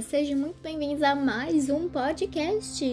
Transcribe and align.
Sejam 0.00 0.38
muito 0.38 0.60
bem-vindos 0.60 1.02
a 1.02 1.14
mais 1.14 1.70
um 1.70 1.88
podcast. 1.88 2.84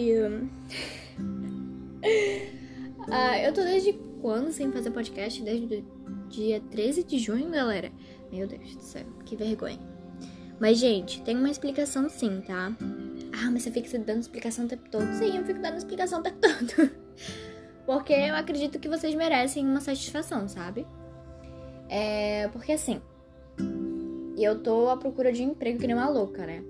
ah, 3.10 3.38
eu 3.40 3.52
tô 3.52 3.62
desde 3.62 3.92
quando 4.22 4.50
sem 4.50 4.72
fazer 4.72 4.90
podcast? 4.90 5.42
Desde 5.42 5.66
o 5.66 6.28
dia 6.28 6.62
13 6.70 7.04
de 7.04 7.18
junho, 7.18 7.50
galera. 7.50 7.92
Meu 8.32 8.46
Deus 8.46 8.74
do 8.76 8.82
céu, 8.82 9.04
que 9.26 9.36
vergonha. 9.36 9.78
Mas, 10.58 10.78
gente, 10.78 11.20
tem 11.22 11.36
uma 11.36 11.50
explicação 11.50 12.08
sim, 12.08 12.40
tá? 12.40 12.74
Ah, 13.32 13.50
mas 13.50 13.64
você 13.64 13.70
fica 13.70 13.98
dando 13.98 14.20
explicação 14.20 14.64
o 14.64 14.68
tempo 14.68 14.88
todo. 14.88 15.12
Sim, 15.12 15.36
eu 15.36 15.44
fico 15.44 15.60
dando 15.60 15.76
explicação 15.76 16.20
o 16.20 16.22
tempo 16.22 16.38
todo. 16.40 16.90
Porque 17.84 18.14
eu 18.14 18.34
acredito 18.34 18.78
que 18.78 18.88
vocês 18.88 19.14
merecem 19.14 19.66
uma 19.66 19.82
satisfação, 19.82 20.48
sabe? 20.48 20.86
É. 21.86 22.48
Porque 22.48 22.72
assim. 22.72 23.02
Eu 24.38 24.62
tô 24.62 24.88
à 24.88 24.96
procura 24.96 25.30
de 25.32 25.42
emprego 25.42 25.78
que 25.78 25.86
nem 25.86 25.94
uma 25.94 26.08
louca, 26.08 26.46
né? 26.46 26.64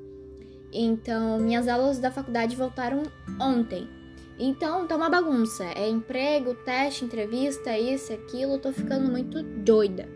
Então, 0.75 1.39
minhas 1.39 1.69
aulas 1.69 2.01
da 2.01 2.11
faculdade 2.11 2.57
voltaram 2.57 3.05
ontem. 3.41 3.89
Então, 4.37 4.87
tá 4.89 4.97
uma 4.97 5.09
bagunça. 5.09 5.65
É 5.77 5.89
emprego, 5.89 6.55
teste, 6.55 7.05
entrevista, 7.05 7.79
isso, 7.79 8.13
aquilo. 8.13 8.59
tô 8.59 8.73
ficando 8.73 9.09
muito 9.09 9.41
doida. 9.43 10.09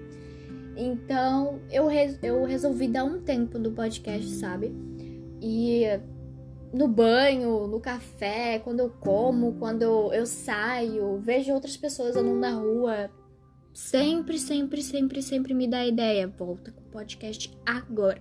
Então, 0.76 1.60
eu, 1.70 1.86
res 1.86 2.18
eu 2.22 2.44
resolvi 2.44 2.88
dar 2.88 3.04
um 3.04 3.20
tempo 3.20 3.58
do 3.58 3.70
podcast, 3.70 4.28
sabe? 4.30 4.74
E 5.40 5.84
no 6.72 6.88
banho, 6.88 7.66
no 7.68 7.80
café, 7.80 8.58
quando 8.58 8.80
eu 8.80 8.90
como, 8.90 9.54
quando 9.54 10.12
eu 10.12 10.26
saio, 10.26 11.18
vejo 11.18 11.52
outras 11.52 11.76
pessoas 11.76 12.16
andando 12.16 12.38
na 12.38 12.50
rua. 12.50 13.10
Sempre, 13.72 14.38
sempre, 14.38 14.82
sempre, 14.82 15.22
sempre 15.22 15.54
me 15.54 15.68
dá 15.68 15.86
ideia. 15.86 16.26
Volta 16.26 16.72
com 16.72 16.80
o 16.80 16.90
podcast 16.90 17.56
agora. 17.64 18.20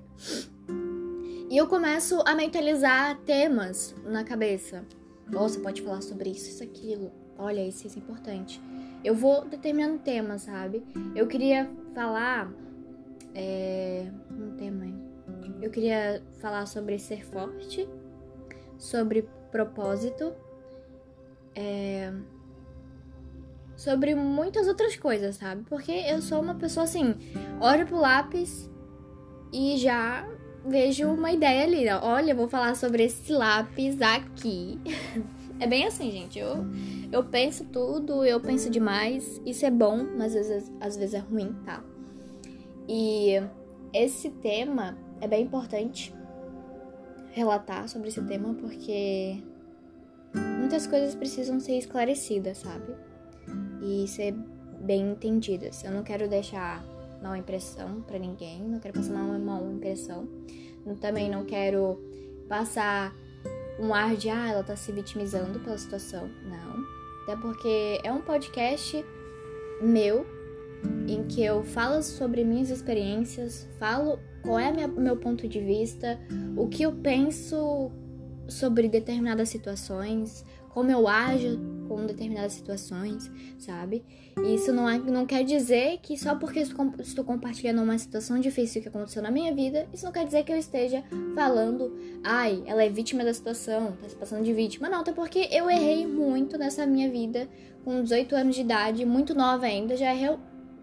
E 1.50 1.58
eu 1.58 1.68
começo 1.68 2.22
a 2.26 2.36
mentalizar 2.36 3.18
temas 3.20 3.96
na 4.06 4.24
cabeça. 4.24 4.84
Nossa, 5.30 5.60
pode 5.60 5.82
falar 5.82 6.02
sobre 6.02 6.30
isso, 6.30 6.50
isso, 6.50 6.64
aquilo. 6.64 7.12
Olha, 7.38 7.66
isso, 7.66 7.88
isso 7.88 7.98
é 7.98 8.02
importante. 8.02 8.62
Eu 9.04 9.16
vou 9.16 9.46
determinando 9.46 10.00
temas, 10.00 10.44
sabe? 10.44 10.84
Eu 11.16 11.28
queria 11.28 11.70
falar. 11.94 12.52
É, 13.34 14.08
um 14.32 14.56
tema 14.58 14.84
aí. 14.84 14.96
Eu 15.62 15.70
queria 15.70 16.24
falar 16.40 16.66
sobre 16.66 16.98
ser 16.98 17.26
forte 17.26 17.88
sobre 18.78 19.28
propósito, 19.52 20.34
é, 21.56 22.14
sobre 23.76 24.16
muitas 24.16 24.68
outras 24.68 24.96
coisas, 24.96 25.38
sabe? 25.38 25.64
Porque 25.68 25.92
eu 25.92 26.22
sou 26.22 26.42
uma 26.42 26.56
pessoa 26.56 26.84
assim, 26.84 27.16
olho 27.60 27.86
pro 27.86 28.00
lápis 28.00 28.70
e 29.52 29.78
já 29.78 30.28
vejo 30.68 31.08
uma 31.08 31.32
ideia 31.32 31.64
ali. 31.64 31.90
Olha, 32.02 32.36
vou 32.36 32.48
falar 32.48 32.76
sobre 32.76 33.04
esse 33.04 33.32
lápis 33.32 34.02
aqui. 34.02 34.80
É 35.60 35.66
bem 35.66 35.88
assim, 35.88 36.12
gente. 36.12 36.38
Eu, 36.38 36.68
eu 37.12 37.24
penso 37.24 37.66
tudo, 37.66 38.24
eu 38.24 38.40
penso 38.40 38.70
demais. 38.70 39.42
Isso 39.44 39.66
é 39.66 39.72
bom, 39.72 40.06
mas 40.16 40.36
às 40.36 40.48
vezes, 40.48 40.72
às 40.80 40.96
vezes 40.96 41.16
é 41.16 41.18
ruim, 41.18 41.56
tá? 41.66 41.84
E 42.88 43.42
esse 43.92 44.30
tema 44.30 44.96
é 45.20 45.28
bem 45.28 45.46
importante 45.46 46.14
relatar 47.32 47.90
sobre 47.90 48.10
esse 48.10 48.22
tema 48.26 48.54
porque 48.54 49.44
muitas 50.60 50.86
coisas 50.86 51.16
precisam 51.16 51.60
ser 51.60 51.78
esclarecidas, 51.78 52.60
sabe? 52.60 52.96
E 53.82 54.08
ser 54.08 54.34
bem 54.80 55.10
entendidas. 55.10 55.84
Eu 55.84 55.92
não 55.92 56.04
quero 56.04 56.28
deixar 56.28 56.84
mal 57.22 57.36
impressão 57.36 58.02
para 58.02 58.20
ninguém, 58.20 58.62
não 58.62 58.80
quero 58.80 58.94
passar 58.96 59.14
uma 59.14 59.40
mal 59.40 59.72
impressão. 59.72 60.28
Também 61.02 61.30
não 61.30 61.44
quero 61.44 62.00
passar 62.48 63.14
um 63.80 63.94
ar 63.94 64.16
de 64.16 64.30
ah, 64.30 64.50
ela 64.50 64.64
tá 64.64 64.76
se 64.76 64.92
vitimizando 64.92 65.60
pela 65.60 65.78
situação. 65.78 66.30
Não. 66.46 66.84
Até 67.24 67.36
porque 67.42 68.00
é 68.04 68.12
um 68.12 68.22
podcast 68.22 69.06
meu 69.82 70.26
em 71.08 71.24
que 71.24 71.44
eu 71.44 71.64
falo 71.64 72.02
sobre 72.02 72.44
minhas 72.44 72.70
experiências, 72.70 73.68
falo 73.80 74.20
qual 74.42 74.60
é 74.60 74.70
o 74.86 75.02
meu 75.02 75.18
ponto 75.18 75.48
de 75.48 75.60
vista, 75.60 76.20
o 76.56 76.68
que 76.68 76.84
eu 76.84 76.92
penso 76.94 77.92
sobre 78.48 78.88
determinadas 78.88 79.50
situações, 79.50 80.46
como 80.70 80.92
eu 80.92 81.08
ajo 81.08 81.60
com 81.88 82.06
determinadas 82.06 82.54
situações, 82.54 83.32
sabe? 83.58 84.04
E 84.44 84.56
isso 84.56 84.72
não, 84.72 84.90
é, 84.90 84.98
não 84.98 85.26
quer 85.26 85.44
dizer 85.44 86.00
que 86.02 86.18
só 86.18 86.36
porque 86.36 86.60
estou 86.60 87.26
compartilhando 87.26 87.82
uma 87.82 87.98
situação 87.98 88.40
difícil 88.40 88.82
que 88.82 88.88
aconteceu 88.88 89.22
na 89.22 89.32
minha 89.32 89.54
vida, 89.54 89.88
isso 89.94 90.06
não 90.06 90.12
quer 90.12 90.26
dizer 90.26 90.44
que 90.44 90.52
eu 90.52 90.58
esteja 90.58 91.04
falando, 91.34 91.96
ai, 92.24 92.64
ela 92.66 92.84
é 92.84 92.90
vítima 92.90 93.24
da 93.24 93.34
situação, 93.34 93.94
tá 94.02 94.10
se 94.10 94.16
passando 94.16 94.44
de 94.44 94.54
vítima. 94.54 94.90
Não, 94.90 95.02
até 95.02 95.12
porque 95.12 95.48
eu 95.52 95.70
errei 95.70 96.06
muito 96.06 96.58
nessa 96.58 96.86
minha 96.86 97.10
vida, 97.10 97.48
com 97.84 98.04
18 98.04 98.36
anos 98.36 98.56
de 98.56 98.62
idade, 98.62 99.06
muito 99.06 99.34
nova 99.34 99.66
ainda, 99.66 99.96
já 99.96 100.14
errei 100.14 100.38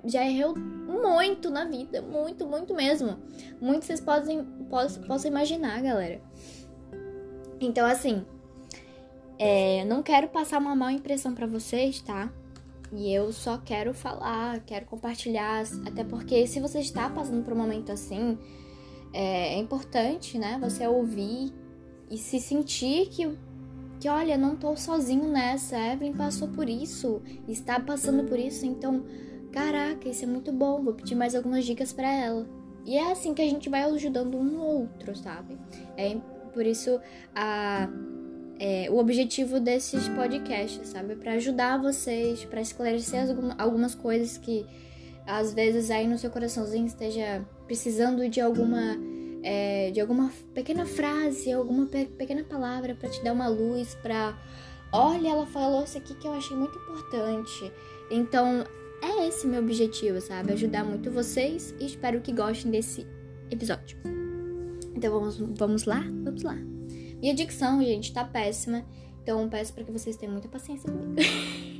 já 0.07 0.23
errou 0.27 0.55
muito 0.57 1.51
na 1.51 1.65
vida, 1.65 2.03
muito, 2.03 2.47
muito 2.47 2.75
mesmo. 2.75 3.17
Muito 3.61 3.85
vocês 3.85 4.01
podem, 4.01 4.45
possam, 4.69 5.03
possam 5.05 5.31
imaginar, 5.31 5.83
galera. 5.83 6.21
Então, 7.61 7.87
assim, 7.87 8.25
é, 9.39 9.84
não 9.84 10.03
quero 10.03 10.28
passar 10.28 10.59
uma 10.59 10.75
má 10.75 10.93
impressão 10.93 11.34
para 11.34 11.47
vocês, 11.47 12.00
tá? 12.00 12.33
E 12.93 13.12
eu 13.12 13.33
só 13.33 13.59
quero 13.59 13.93
falar, 13.93 14.61
quero 14.61 14.87
compartilhar, 14.87 15.65
até 15.87 16.05
porque 16.05 16.47
se 16.47 16.61
você 16.61 16.78
está 16.78 17.09
passando 17.11 17.43
por 17.43 17.53
um 17.53 17.56
momento 17.56 17.91
assim, 17.91 18.39
é, 19.12 19.55
é 19.55 19.59
importante, 19.59 20.39
né? 20.39 20.59
Você 20.61 20.87
ouvir 20.87 21.53
e 22.11 22.17
se 22.17 22.39
sentir 22.39 23.09
que, 23.09 23.37
que 23.99 24.09
olha, 24.09 24.39
não 24.39 24.55
tô 24.55 24.77
sozinho 24.77 25.28
nessa. 25.28 25.77
Evelyn 25.77 26.12
passou 26.12 26.49
por 26.49 26.69
isso, 26.69 27.21
está 27.49 27.81
passando 27.81 28.25
por 28.25 28.39
isso, 28.39 28.65
então 28.65 29.05
Caraca, 29.55 30.09
isso 30.09 30.25
é 30.25 30.27
muito 30.27 30.50
bom, 30.50 30.83
vou 30.83 30.94
pedir 30.94 31.15
mais 31.15 31.33
algumas 31.33 31.65
dicas 31.65 31.93
para 31.93 32.12
ela. 32.12 32.44
E 32.84 32.97
é 32.97 33.12
assim 33.12 33.33
que 33.33 33.41
a 33.41 33.49
gente 33.49 33.69
vai 33.71 33.84
ajudando 33.84 34.37
um 34.37 34.43
no 34.43 34.61
outro, 34.61 35.15
sabe? 35.15 35.56
É 35.97 36.17
por 36.53 36.67
isso 36.67 37.00
a, 37.33 37.89
é, 38.67 38.89
o 38.91 38.97
objetivo 38.97 39.61
desses 39.61 40.09
podcasts, 40.09 40.89
sabe? 40.89 41.17
Para 41.17 41.33
ajudar 41.33 41.77
vocês, 41.77 42.47
para 42.47 42.63
esclarecer 42.63 43.27
algumas 43.59 43.95
coisas 43.95 44.39
que 44.39 44.65
às 45.27 45.53
vezes 45.53 45.91
aí 45.91 46.09
no 46.09 46.17
seu 46.17 46.31
coraçãozinho 46.31 46.87
esteja 46.87 47.45
precisando 47.67 48.27
de 48.27 48.41
alguma 48.41 48.97
é, 49.43 49.91
de 49.91 50.01
alguma 50.01 50.33
pequena 50.55 50.87
frase, 50.87 51.53
alguma 51.53 51.85
pe 51.85 52.07
pequena 52.07 52.43
palavra 52.43 52.95
para 52.95 53.11
te 53.11 53.23
dar 53.23 53.35
uma 53.35 53.49
luz, 53.49 53.95
para 53.97 54.35
olha, 54.91 55.29
ela 55.29 55.45
falou 55.45 55.85
isso 55.85 55.99
aqui 55.99 56.15
que 56.15 56.27
eu 56.27 56.33
achei 56.33 56.57
muito 56.57 56.79
importante. 56.79 57.71
Então, 58.11 58.65
é 59.03 59.29
esse 59.29 59.47
meu 59.47 59.61
objetivo, 59.61 60.23
sabe? 60.23 60.55
Ajudar 60.55 60.85
muito 60.85 61.11
vocês 61.11 61.75
e 61.79 61.85
espero 61.85 62.23
que 62.23 62.33
gostem 62.33 62.71
desse 62.71 63.07
episódio. 63.51 63.99
Então 64.97 65.13
vamos, 65.13 65.37
vamos 65.37 65.85
lá? 65.85 66.03
Vamos 66.25 66.43
lá. 66.43 66.74
Minha 67.25 67.35
dicção, 67.35 67.83
gente, 67.83 68.12
tá 68.12 68.23
péssima. 68.23 68.85
Então 69.23 69.49
peço 69.49 69.73
para 69.73 69.83
que 69.83 69.91
vocês 69.91 70.15
tenham 70.15 70.33
muita 70.33 70.47
paciência 70.47 70.93
comigo. 70.93 71.15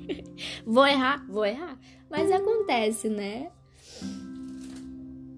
vou 0.65 0.87
errar? 0.87 1.23
Vou 1.29 1.45
errar. 1.45 1.79
Mas 2.09 2.33
acontece, 2.33 3.11
né? 3.11 3.51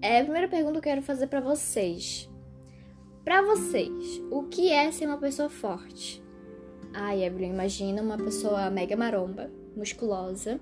É, 0.01 0.21
a 0.21 0.23
primeira 0.23 0.47
pergunta 0.47 0.71
que 0.71 0.77
eu 0.77 0.93
quero 0.93 1.01
fazer 1.01 1.27
para 1.27 1.41
vocês. 1.41 2.29
Para 3.25 3.41
vocês, 3.41 4.21
o 4.31 4.43
que 4.43 4.71
é 4.71 4.89
ser 4.93 5.07
uma 5.07 5.17
pessoa 5.17 5.49
forte? 5.49 6.23
Ai, 6.93 7.25
Evelyn, 7.25 7.51
imagina 7.51 8.01
uma 8.01 8.17
pessoa 8.17 8.69
mega 8.69 8.95
maromba, 8.95 9.51
musculosa, 9.75 10.57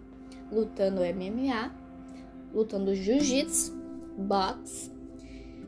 lutando 0.51 1.01
MMA, 1.01 1.71
lutando 2.51 2.95
jiu-jitsu, 2.95 3.77
boxe, 4.17 4.91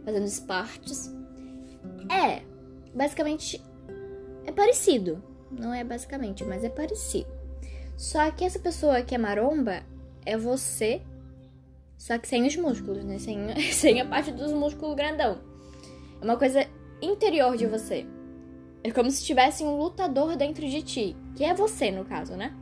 fazendo 0.03 0.25
esportes. 0.25 1.15
É, 2.11 2.41
basicamente 2.97 3.61
parecido. 4.57 5.23
Não 5.49 5.73
é 5.73 5.83
basicamente, 5.83 6.43
mas 6.43 6.63
é 6.63 6.69
parecido. 6.69 7.29
Só 7.95 8.29
que 8.31 8.43
essa 8.43 8.59
pessoa 8.59 9.01
que 9.01 9.15
é 9.15 9.17
maromba 9.17 9.83
é 10.25 10.37
você, 10.37 11.01
só 11.97 12.17
que 12.17 12.27
sem 12.27 12.45
os 12.45 12.55
músculos, 12.57 13.05
né? 13.05 13.17
Sem, 13.19 13.37
sem 13.71 14.01
a 14.01 14.05
parte 14.05 14.31
dos 14.31 14.51
músculos 14.51 14.95
grandão. 14.95 15.39
É 16.19 16.25
uma 16.25 16.37
coisa 16.37 16.67
interior 17.01 17.55
de 17.55 17.65
você. 17.65 18.05
É 18.83 18.91
como 18.91 19.09
se 19.09 19.23
tivesse 19.23 19.63
um 19.63 19.77
lutador 19.77 20.35
dentro 20.35 20.67
de 20.67 20.81
ti, 20.81 21.15
que 21.35 21.43
é 21.43 21.53
você 21.53 21.91
no 21.91 22.03
caso, 22.03 22.35
né? 22.35 22.53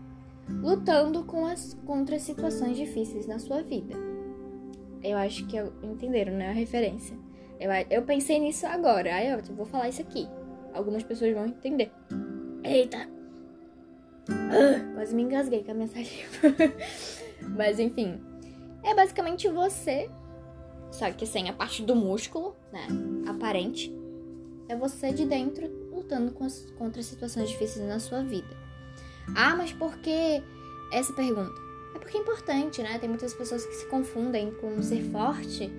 lutando 0.48 1.24
com 1.24 1.45
as, 1.45 1.74
contra 1.86 2.19
situações 2.19 2.77
difíceis 2.77 3.27
na 3.27 3.39
sua 3.39 3.62
vida. 3.62 3.95
Eu 5.03 5.18
acho 5.18 5.45
que 5.48 5.56
eu, 5.56 5.71
entenderam, 5.83 6.33
né? 6.33 6.50
A 6.50 6.53
referência. 6.53 7.18
Eu, 7.59 7.71
eu 7.89 8.01
pensei 8.03 8.39
nisso 8.39 8.65
agora. 8.65 9.15
Aí 9.15 9.30
eu 9.30 9.41
vou 9.56 9.65
falar 9.65 9.89
isso 9.89 10.01
aqui. 10.01 10.27
Algumas 10.75 11.04
pessoas 11.04 11.33
vão 11.33 11.45
entender. 11.45 11.92
Eita! 12.63 13.07
Ah, 14.30 14.94
quase 14.94 15.16
me 15.16 15.24
engasguei 15.24 15.63
com 15.63 15.72
a 15.72 15.74
minha 15.74 15.88
saliva. 15.88 16.75
Mas 17.56 17.80
enfim. 17.80 18.19
É 18.83 18.94
basicamente 18.94 19.48
você. 19.48 20.10
Só 20.92 21.10
que 21.12 21.25
sem 21.25 21.50
a 21.50 21.54
parte 21.54 21.81
do 21.81 21.95
músculo, 21.95 22.56
né? 22.72 22.88
Aparente. 23.27 23.95
É 24.68 24.75
você 24.75 25.12
de 25.12 25.25
dentro 25.25 25.68
lutando 25.94 26.33
contra 26.77 27.01
situações 27.01 27.50
difíceis 27.50 27.88
na 27.88 28.00
sua 28.00 28.22
vida. 28.22 28.56
Ah, 29.36 29.56
mas 29.56 29.72
por 29.72 29.98
que 29.98 30.44
essa 30.92 31.13
pergunta? 31.13 31.54
É 31.95 32.00
porque 32.00 32.18
é 32.18 32.22
importante, 32.22 32.81
né? 32.81 32.98
Tem 33.00 33.07
muitas 33.07 33.33
pessoas 33.33 33.66
que 33.66 33.74
se 33.74 33.86
confundem 33.88 34.51
com 34.51 34.81
ser 34.81 35.04
forte 35.12 35.72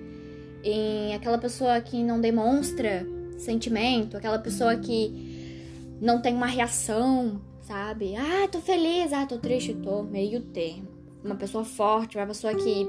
em 0.63 1.13
aquela 1.13 1.37
pessoa 1.37 1.79
que 1.79 2.03
não 2.03 2.19
demonstra 2.19 3.05
sentimento, 3.37 4.17
aquela 4.17 4.39
pessoa 4.39 4.75
que 4.75 5.97
não 6.01 6.21
tem 6.21 6.33
uma 6.33 6.47
reação, 6.47 7.41
sabe? 7.61 8.15
Ah, 8.15 8.47
tô 8.47 8.59
feliz, 8.59 9.11
ah, 9.13 9.25
tô 9.25 9.37
triste, 9.37 9.73
tô 9.73 10.03
meio 10.03 10.41
termo. 10.41 10.87
Uma 11.23 11.35
pessoa 11.35 11.63
forte, 11.63 12.17
uma 12.17 12.27
pessoa 12.27 12.53
que 12.53 12.87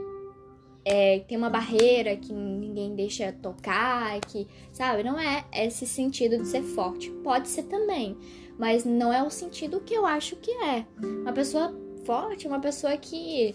é, 0.84 1.20
tem 1.20 1.36
uma 1.36 1.50
barreira 1.50 2.16
que 2.16 2.32
ninguém 2.32 2.94
deixa 2.94 3.32
tocar, 3.32 4.18
que, 4.20 4.46
sabe? 4.72 5.02
Não 5.02 5.18
é 5.18 5.44
esse 5.52 5.86
sentido 5.86 6.38
de 6.38 6.46
ser 6.46 6.62
forte. 6.62 7.10
Pode 7.22 7.48
ser 7.48 7.64
também, 7.64 8.16
mas 8.58 8.84
não 8.84 9.12
é 9.12 9.22
o 9.22 9.30
sentido 9.30 9.80
que 9.80 9.94
eu 9.94 10.06
acho 10.06 10.36
que 10.36 10.50
é. 10.50 10.86
Uma 11.02 11.32
pessoa 11.32 11.74
forte 12.04 12.46
é 12.46 12.48
uma 12.48 12.60
pessoa 12.60 12.96
que 12.96 13.54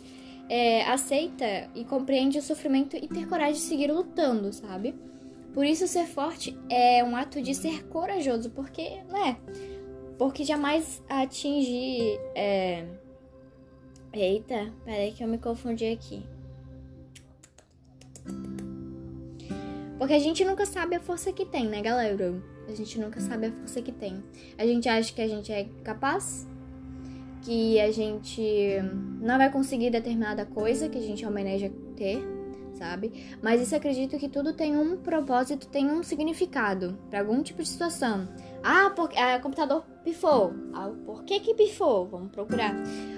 é, 0.50 0.84
aceita 0.84 1.70
e 1.74 1.84
compreende 1.86 2.38
o 2.38 2.42
sofrimento 2.42 2.96
e 2.96 3.08
ter 3.08 3.28
coragem 3.28 3.54
de 3.54 3.62
seguir 3.62 3.92
lutando, 3.92 4.52
sabe? 4.54 4.94
Por 5.54 5.66
isso, 5.66 5.88
ser 5.88 6.06
forte 6.06 6.58
é 6.70 7.04
um 7.04 7.16
ato 7.16 7.42
de 7.42 7.54
ser 7.54 7.86
corajoso, 7.88 8.50
porque, 8.50 9.02
né? 9.12 9.38
Porque 10.18 10.44
jamais 10.44 11.02
atingir. 11.08 12.20
É... 12.36 12.86
Eita, 14.12 14.72
peraí 14.86 15.12
que 15.12 15.24
eu 15.24 15.28
me 15.28 15.38
confundi 15.38 15.86
aqui. 15.86 16.24
Porque 19.98 20.14
a 20.14 20.20
gente 20.20 20.44
nunca 20.44 20.66
sabe 20.66 20.96
a 20.96 21.00
força 21.00 21.32
que 21.32 21.46
tem, 21.46 21.68
né, 21.68 21.82
galera? 21.82 22.34
A 22.68 22.74
gente 22.74 23.00
nunca 23.00 23.20
sabe 23.20 23.48
a 23.48 23.52
força 23.52 23.82
que 23.82 23.92
tem. 23.92 24.24
A 24.58 24.66
gente 24.66 24.88
acha 24.90 25.14
que 25.14 25.22
a 25.22 25.28
gente 25.28 25.52
é 25.52 25.68
capaz, 25.84 26.48
que 27.42 27.80
a 27.80 27.92
gente 27.92 28.80
não 29.22 29.38
vai 29.38 29.52
conseguir 29.52 29.90
determinada 29.90 30.46
coisa 30.46 30.90
que 30.90 30.98
a 30.98 31.02
gente 31.02 31.26
almeja 31.26 31.72
ter, 31.96 32.22
sabe? 32.74 33.38
Mas 33.42 33.62
isso 33.62 33.76
acredito 33.76 34.18
que 34.18 34.30
tudo 34.30 34.54
tem 34.54 34.78
um 34.78 34.98
propósito, 34.98 35.68
tem 35.68 35.90
um 35.90 36.04
significado 36.04 36.98
para 37.10 37.20
algum 37.20 37.42
tipo 37.42 37.62
de 37.62 37.70
situação. 37.70 38.28
Ah, 38.64 38.92
porque 38.96 39.18
ah, 39.18 39.38
o 39.38 39.42
computador 39.42 39.84
pifou. 40.04 40.54
Ah, 40.74 40.92
por 41.06 41.24
que 41.24 41.40
que 41.40 41.54
pifou? 41.54 42.08
Vamos 42.08 42.32
procurar. 42.32 42.76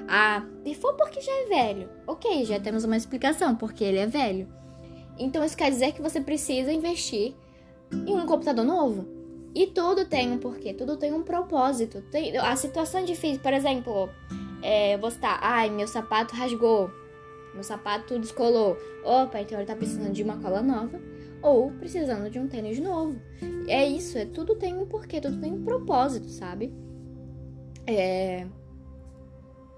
Ah, 0.07 0.46
pifou 0.63 0.94
porque 0.94 1.22
já 1.22 1.31
é 1.31 1.46
velho. 1.46 1.90
Ok, 2.07 2.46
já 2.46 2.60
temos 2.60 2.84
uma 2.84 2.98
explicação 2.98 3.56
porque 3.56 3.84
ele 3.84 4.00
é 4.00 4.07
velho. 4.07 4.48
Então 5.18 5.44
isso 5.44 5.56
quer 5.56 5.69
dizer 5.69 5.94
que 5.94 6.01
você 6.01 6.19
precisa 6.19 6.72
investir 6.72 7.34
em 7.92 8.16
um 8.16 8.25
computador 8.25 8.66
novo. 8.66 9.08
E 9.54 9.68
tudo 9.68 10.06
tem 10.06 10.31
um 10.31 10.38
porquê, 10.38 10.74
tudo 10.74 10.98
tem 10.98 11.13
um 11.13 11.24
propósito. 11.24 12.01
Tem, 12.12 12.38
a 12.38 12.56
situação 12.58 13.00
é 13.00 13.04
difícil, 13.04 13.42
por 13.42 13.54
exemplo, 13.54 14.10
é, 14.62 14.98
você 14.98 15.18
tá, 15.18 15.40
ai, 15.42 15.69
meu 15.69 15.88
sapato 15.88 16.36
rasgou, 16.36 16.92
meu 17.56 17.63
sapato 17.63 18.19
descolou. 18.19 18.78
Opa, 19.04 19.42
então 19.42 19.57
ele 19.57 19.66
tá 19.66 19.75
precisando 19.75 20.12
de 20.12 20.22
uma 20.22 20.38
cola 20.38 20.62
nova 20.62 21.02
ou 21.42 21.72
precisando 21.72 22.30
de 22.30 22.40
um 22.40 22.48
tênis 22.48 22.80
novo. 22.80 23.19
É 23.68 23.88
isso, 23.88 24.18
é 24.18 24.25
tudo 24.25 24.56
tem 24.56 24.78
um 24.78 24.86
porquê, 24.86 25.19
tudo 25.22 25.40
tem 25.40 25.54
um 25.54 25.63
propósito, 25.63 26.28
sabe? 26.28 26.74
É. 27.88 28.48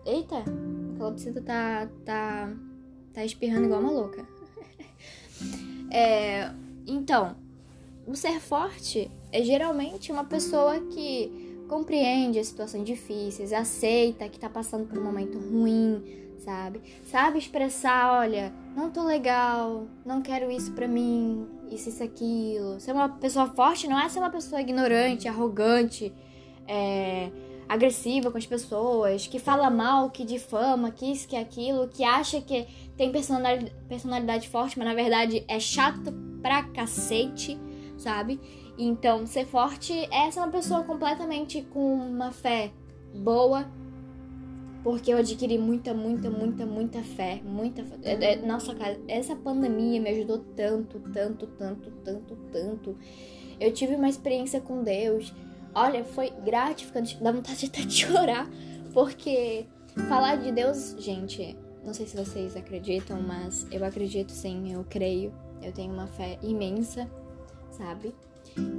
Eita, 0.05 0.37
a 0.37 0.97
calopsita 0.97 1.41
tá, 1.41 1.89
tá, 2.05 2.53
tá 3.13 3.25
espirrando 3.25 3.65
igual 3.65 3.81
uma 3.81 3.91
louca. 3.91 4.25
é, 5.91 6.49
então, 6.87 7.35
o 8.05 8.15
ser 8.15 8.39
forte 8.39 9.11
é 9.33 9.43
geralmente 9.43 10.09
uma 10.11 10.23
pessoa 10.23 10.79
que 10.79 11.47
compreende 11.67 12.39
as 12.39 12.47
situações 12.47 12.85
difíceis, 12.85 13.51
aceita 13.51 14.29
que 14.29 14.39
tá 14.39 14.49
passando 14.49 14.87
por 14.87 14.97
um 14.97 15.03
momento 15.03 15.37
ruim, 15.37 16.01
sabe? 16.47 16.81
Sabe 17.03 17.39
expressar, 17.39 18.19
olha, 18.19 18.53
não 18.73 18.89
tô 18.89 19.03
legal, 19.03 19.85
não 20.05 20.21
quero 20.21 20.49
isso 20.49 20.71
pra 20.71 20.87
mim, 20.87 21.45
isso, 21.69 21.89
isso, 21.89 22.01
aquilo. 22.01 22.79
Ser 22.79 22.93
uma 22.93 23.09
pessoa 23.09 23.47
forte 23.47 23.85
não 23.85 23.99
é 23.99 24.07
ser 24.07 24.19
uma 24.19 24.29
pessoa 24.29 24.61
ignorante, 24.61 25.27
arrogante, 25.27 26.13
é, 26.65 27.29
agressiva 27.67 28.31
com 28.31 28.37
as 28.37 28.45
pessoas, 28.45 29.27
que 29.27 29.39
fala 29.39 29.69
mal, 29.69 30.09
que 30.09 30.23
difama, 30.23 30.89
que 30.89 31.11
isso, 31.11 31.27
que 31.27 31.35
aquilo, 31.35 31.89
que 31.89 32.05
acha 32.05 32.39
que 32.39 32.65
tem 32.95 33.11
personalidade, 33.11 33.75
personalidade 33.89 34.47
forte, 34.47 34.79
mas 34.79 34.87
na 34.87 34.93
verdade 34.93 35.43
é 35.49 35.59
chato 35.59 36.13
pra 36.41 36.63
cacete, 36.63 37.59
sabe? 37.97 38.39
Então, 38.77 39.25
ser 39.25 39.45
forte 39.45 39.91
é 40.13 40.31
ser 40.31 40.39
uma 40.39 40.47
pessoa 40.47 40.81
completamente 40.85 41.61
com 41.73 41.93
uma 41.93 42.31
fé 42.31 42.71
boa, 43.13 43.69
porque 44.87 45.11
eu 45.11 45.17
adquiri 45.17 45.57
muita, 45.57 45.93
muita, 45.93 46.29
muita, 46.29 46.65
muita 46.65 47.03
fé, 47.03 47.41
muita 47.43 47.83
fé. 47.83 47.97
É, 48.03 48.31
é, 48.31 48.35
nossa, 48.37 48.73
cara, 48.73 48.97
essa 49.05 49.35
pandemia 49.35 49.99
me 49.99 50.09
ajudou 50.11 50.39
tanto, 50.55 51.01
tanto, 51.11 51.45
tanto, 51.45 51.91
tanto, 52.05 52.37
tanto. 52.53 52.97
Eu 53.59 53.73
tive 53.73 53.95
uma 53.95 54.07
experiência 54.07 54.61
com 54.61 54.83
Deus. 54.83 55.33
Olha, 55.75 56.05
foi 56.05 56.29
gratificante, 56.29 57.21
dá 57.21 57.33
vontade 57.33 57.65
até 57.65 57.81
de 57.81 57.95
chorar, 57.95 58.49
porque 58.93 59.65
falar 60.07 60.37
de 60.37 60.53
Deus, 60.53 60.95
gente, 60.97 61.57
não 61.83 61.93
sei 61.93 62.05
se 62.05 62.15
vocês 62.15 62.55
acreditam, 62.55 63.21
mas 63.21 63.67
eu 63.69 63.83
acredito 63.83 64.31
sim, 64.31 64.71
eu 64.71 64.85
creio. 64.89 65.33
Eu 65.61 65.73
tenho 65.73 65.91
uma 65.91 66.07
fé 66.07 66.39
imensa, 66.41 67.11
sabe? 67.71 68.15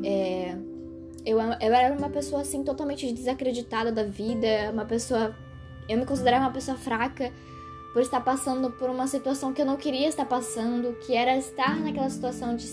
É, 0.03 0.57
eu, 1.27 1.39
eu 1.39 1.75
era 1.75 1.95
uma 1.95 2.09
pessoa 2.09 2.41
assim 2.41 2.65
totalmente 2.65 3.13
desacreditada 3.13 3.93
da 3.93 4.05
vida, 4.05 4.71
uma 4.73 4.87
pessoa. 4.87 5.37
Eu 5.89 5.99
me 5.99 6.07
considerava 6.07 6.47
uma 6.47 6.53
pessoa 6.53 6.77
fraca 6.77 7.33
por 7.93 8.03
estar 8.03 8.21
passando 8.21 8.71
por 8.71 8.91
uma 8.91 9.07
situação 9.07 9.53
que 9.53 9.63
eu 9.63 9.67
não 9.67 9.77
queria 9.77 10.09
estar 10.09 10.25
passando, 10.25 10.95
que 11.01 11.15
era 11.15 11.37
estar 11.37 11.81
naquela 11.81 12.11
situação 12.11 12.55
de, 12.55 12.67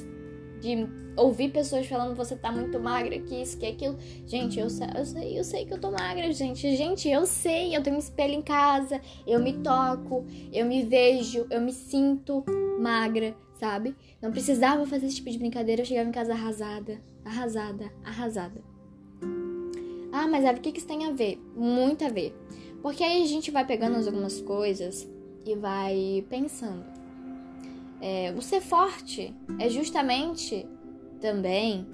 de 0.60 0.88
ouvir 1.16 1.50
pessoas 1.50 1.88
falando 1.88 2.16
você 2.16 2.36
tá 2.36 2.52
muito 2.52 2.80
magra, 2.80 3.18
que 3.20 3.42
isso, 3.42 3.58
que 3.58 3.66
aquilo. 3.66 3.98
Gente, 4.28 4.60
eu, 4.60 4.68
eu 4.68 5.06
sei, 5.06 5.40
eu 5.40 5.44
sei 5.44 5.66
que 5.66 5.74
eu 5.74 5.80
tô 5.80 5.92
magra, 5.92 6.32
gente. 6.34 6.76
Gente, 6.76 7.10
eu 7.10 7.26
sei, 7.26 7.76
eu 7.76 7.82
tenho 7.82 7.96
um 7.96 8.00
espelho 8.00 8.34
em 8.34 8.42
casa, 8.42 9.00
eu 9.26 9.40
me 9.40 9.54
toco, 9.54 10.26
eu 10.52 10.66
me 10.66 10.84
vejo, 10.84 11.48
eu 11.50 11.62
me 11.62 11.72
sinto 11.72 12.44
magra 12.80 13.36
sabe? 13.56 13.96
Não 14.22 14.32
precisava 14.32 14.86
fazer 14.86 15.08
esse 15.08 15.18
tipo 15.18 15.30
de 15.30 15.40
brincadeira, 15.40 15.82
eu 15.82 15.86
chegava 15.86 16.08
em 16.08 16.12
casa 16.12 16.34
arrasada, 16.34 17.02
arrasada, 17.24 17.92
arrasada. 18.04 18.62
Ah, 20.12 20.28
mas 20.28 20.46
Eve, 20.46 20.60
o 20.60 20.62
que, 20.62 20.72
que 20.72 20.80
isso 20.80 20.88
tem 20.88 21.06
a 21.06 21.12
ver? 21.12 21.38
Muito 21.56 22.06
a 22.06 22.10
ver. 22.10 22.34
Porque 22.86 23.04
aí 23.04 23.24
a 23.24 23.26
gente 23.26 23.50
vai 23.50 23.66
pegando 23.66 23.98
algumas 23.98 24.40
coisas 24.40 25.08
e 25.44 25.56
vai 25.56 26.24
pensando. 26.30 26.86
É, 28.00 28.32
o 28.38 28.44
ser 28.44 28.62
forte 28.62 29.34
é 29.58 29.68
justamente 29.70 30.70
também. 31.20 31.88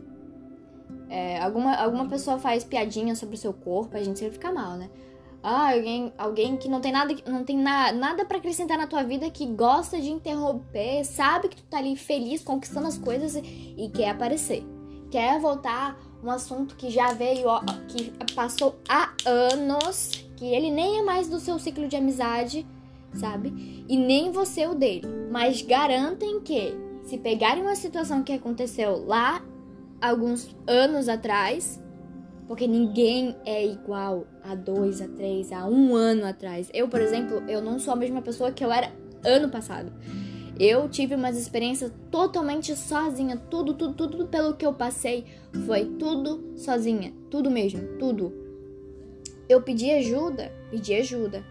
É, 1.08 1.40
alguma, 1.40 1.76
alguma 1.76 2.10
pessoa 2.10 2.38
faz 2.40 2.66
piadinha 2.66 3.16
sobre 3.16 3.36
o 3.36 3.38
seu 3.38 3.54
corpo, 3.54 3.96
a 3.96 4.04
gente 4.04 4.20
sempre 4.20 4.34
fica 4.34 4.52
mal, 4.52 4.76
né? 4.76 4.90
Ah, 5.42 5.72
alguém, 5.72 6.12
alguém 6.18 6.58
que 6.58 6.68
não 6.68 6.82
tem 6.82 6.92
nada, 6.92 7.16
não 7.26 7.46
tem 7.46 7.58
na, 7.58 7.94
nada 7.94 8.26
para 8.26 8.40
acrescentar 8.40 8.78
na 8.78 8.86
tua 8.86 9.04
vida, 9.04 9.30
que 9.30 9.46
gosta 9.46 9.98
de 9.98 10.12
interromper, 10.12 11.06
sabe 11.06 11.48
que 11.48 11.56
tu 11.56 11.64
tá 11.70 11.78
ali 11.78 11.96
feliz 11.96 12.44
conquistando 12.44 12.88
as 12.88 12.98
coisas 12.98 13.34
e, 13.38 13.76
e 13.78 13.90
quer 13.92 14.10
aparecer. 14.10 14.62
Quer 15.10 15.40
voltar 15.40 15.98
um 16.22 16.30
assunto 16.30 16.76
que 16.76 16.90
já 16.90 17.14
veio, 17.14 17.48
ó, 17.48 17.62
que 17.88 18.12
passou 18.36 18.76
há 18.90 19.14
anos, 19.26 20.30
que 20.42 20.48
ele 20.48 20.72
nem 20.72 20.98
é 20.98 21.04
mais 21.04 21.30
do 21.30 21.40
seu 21.40 21.60
ciclo 21.60 21.88
de 21.88 21.96
amizade, 21.96 22.66
sabe? 23.14 23.86
E 23.88 23.96
nem 23.96 24.32
você 24.32 24.66
o 24.66 24.74
dele. 24.74 25.04
Mas 25.30 25.62
garantem 25.62 26.40
que 26.40 26.74
se 27.04 27.20
pegarem 27.20 27.62
uma 27.62 27.76
situação 27.76 28.24
que 28.24 28.34
aconteceu 28.34 29.06
lá 29.06 29.46
alguns 30.02 30.50
anos 30.66 31.08
atrás, 31.08 31.80
porque 32.48 32.66
ninguém 32.66 33.36
é 33.46 33.64
igual 33.64 34.26
a 34.44 34.56
dois, 34.56 35.00
a 35.00 35.08
três, 35.08 35.52
a 35.52 35.68
um 35.68 35.94
ano 35.96 36.26
atrás. 36.26 36.72
Eu, 36.74 36.88
por 36.88 37.02
exemplo, 37.02 37.44
eu 37.48 37.62
não 37.62 37.78
sou 37.78 37.94
a 37.94 37.98
mesma 37.98 38.24
pessoa 38.24 38.52
que 38.52 38.66
eu 38.66 38.72
era 38.72 38.92
ano 39.24 39.48
passado. 39.48 39.94
Eu 40.60 40.90
tive 40.90 41.14
umas 41.14 41.38
experiências 41.38 41.94
totalmente 42.10 42.76
sozinha. 42.76 43.38
Tudo, 43.38 43.76
tudo, 43.76 43.94
tudo 43.94 44.26
pelo 44.26 44.56
que 44.56 44.66
eu 44.66 44.74
passei 44.74 45.24
foi 45.68 45.86
tudo 45.86 46.58
sozinha. 46.58 47.14
Tudo 47.30 47.52
mesmo, 47.52 48.00
tudo. 48.00 48.41
Eu 49.52 49.62
pedi 49.62 49.92
ajuda, 49.92 50.50
pedi 50.70 50.94
ajuda. 50.94 51.44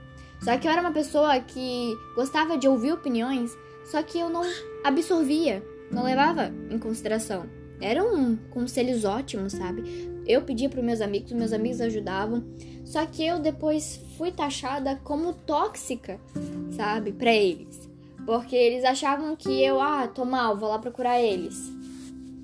Só 0.42 0.57
que 0.57 0.66
eu 0.66 0.73
era 0.73 0.80
uma 0.80 0.90
pessoa 0.90 1.38
que 1.38 1.95
gostava 2.16 2.57
de 2.57 2.66
ouvir 2.66 2.92
opiniões, 2.92 3.54
só 3.85 4.02
que 4.02 4.19
eu 4.19 4.30
não 4.30 4.42
absorvia, 4.83 5.62
não 5.92 6.02
levava 6.02 6.50
em 6.71 6.78
consideração. 6.78 7.45
Eram 7.78 8.37
conselhos 8.49 9.04
ótimos, 9.04 9.52
sabe? 9.52 10.11
Eu 10.26 10.40
pedia 10.40 10.71
para 10.71 10.80
meus 10.80 11.02
amigos, 11.02 11.30
meus 11.33 11.52
amigos 11.52 11.78
ajudavam. 11.83 12.42
Só 12.87 13.04
que 13.04 13.23
eu 13.23 13.38
depois 13.38 14.00
fui 14.16 14.33
taxada 14.33 14.99
como 15.04 15.35
tóxica, 15.35 16.19
sabe, 16.71 17.12
para 17.12 17.35
eles. 17.35 17.87
Porque 18.25 18.57
eles 18.57 18.83
achavam 18.83 19.37
que 19.37 19.62
eu, 19.62 19.78
ah, 19.78 20.09
tô 20.09 20.25
mal, 20.25 20.57
vou 20.57 20.71
lá 20.71 20.78
procurar 20.78 21.21
eles. 21.21 21.71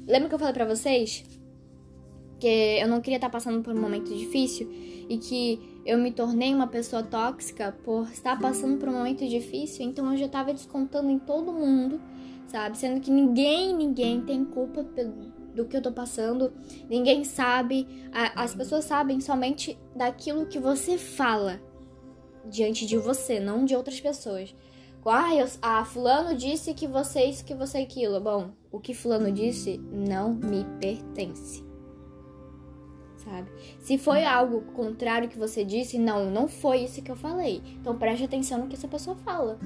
Lembra 0.07 0.29
que 0.29 0.35
eu 0.35 0.39
falei 0.39 0.53
para 0.53 0.67
vocês? 0.67 1.25
Porque 2.47 2.79
eu 2.81 2.87
não 2.87 3.01
queria 3.01 3.17
estar 3.17 3.29
passando 3.29 3.61
por 3.61 3.75
um 3.75 3.81
momento 3.81 4.15
difícil 4.15 4.71
e 5.09 5.19
que 5.19 5.81
eu 5.85 5.99
me 5.99 6.13
tornei 6.13 6.55
uma 6.55 6.69
pessoa 6.69 7.03
tóxica 7.03 7.77
por 7.83 8.09
estar 8.13 8.39
passando 8.39 8.79
por 8.79 8.89
um 8.89 8.93
momento 8.93 9.27
difícil, 9.27 9.85
então 9.85 10.13
eu 10.13 10.17
já 10.17 10.27
estava 10.27 10.53
descontando 10.53 11.11
em 11.11 11.19
todo 11.19 11.53
mundo, 11.53 12.01
sabe? 12.47 12.79
Sendo 12.79 13.01
que 13.01 13.11
ninguém, 13.11 13.75
ninguém 13.75 14.21
tem 14.21 14.45
culpa 14.45 14.87
do 15.57 15.65
que 15.65 15.77
eu 15.77 15.83
tô 15.83 15.91
passando, 15.91 16.53
ninguém 16.89 17.25
sabe, 17.25 17.85
as 18.13 18.55
pessoas 18.55 18.85
sabem 18.85 19.21
somente 19.21 19.77
daquilo 19.97 20.47
que 20.47 20.61
você 20.61 20.97
fala 20.97 21.61
diante 22.49 22.87
de 22.87 22.97
você, 22.97 23.41
não 23.41 23.65
de 23.65 23.75
outras 23.75 24.01
pessoas. 24.01 24.55
Ah, 25.05 25.35
eu, 25.35 25.49
ah, 25.63 25.85
fulano 25.85 26.37
disse 26.37 26.75
que 26.75 26.87
você 26.87 27.25
isso, 27.25 27.45
que 27.45 27.55
você 27.55 27.79
aquilo. 27.79 28.21
Bom, 28.21 28.51
o 28.73 28.81
que 28.81 28.93
fulano 28.93 29.31
disse 29.31 29.79
não 29.93 30.35
me 30.35 30.65
pertence. 30.81 31.66
Sabe? 33.27 33.51
Se 33.81 33.99
foi 33.99 34.25
algo 34.25 34.63
contrário 34.73 35.29
que 35.29 35.37
você 35.37 35.65
disse, 35.65 35.99
não, 35.99 36.31
não 36.31 36.47
foi 36.47 36.79
isso 36.85 37.03
que 37.03 37.11
eu 37.11 37.17
falei. 37.17 37.61
Então 37.81 37.99
preste 37.99 38.25
atenção 38.25 38.61
no 38.61 38.69
que 38.69 38.77
essa 38.77 38.87
pessoa 38.87 39.17
fala. 39.17 39.59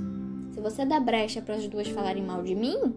Se 0.53 0.61
você 0.61 0.85
dá 0.85 0.99
brecha 0.99 1.43
para 1.43 1.55
as 1.55 1.69
duas 1.69 1.87
falarem 1.89 2.25
mal 2.25 2.43
de 2.43 2.55
mim, 2.55 2.95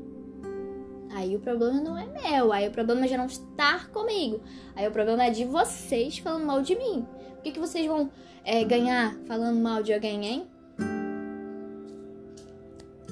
aí 1.13 1.35
o 1.35 1.39
problema 1.39 1.81
não 1.81 1.97
é 1.97 2.05
meu, 2.05 2.53
aí 2.53 2.67
o 2.67 2.71
problema 2.71 3.03
é 3.03 3.07
já 3.09 3.17
não 3.17 3.25
estar 3.25 3.89
comigo. 3.89 4.39
Aí 4.73 4.87
o 4.87 4.91
problema 4.91 5.25
é 5.25 5.29
de 5.29 5.43
vocês 5.43 6.17
falando 6.17 6.45
mal 6.45 6.61
de 6.61 6.75
mim. 6.75 7.05
O 7.37 7.41
que, 7.41 7.51
que 7.51 7.59
vocês 7.59 7.85
vão 7.85 8.09
é, 8.45 8.63
ganhar 8.63 9.17
falando 9.27 9.59
mal 9.59 9.83
de 9.83 9.93
alguém, 9.93 10.25
hein? 10.25 10.47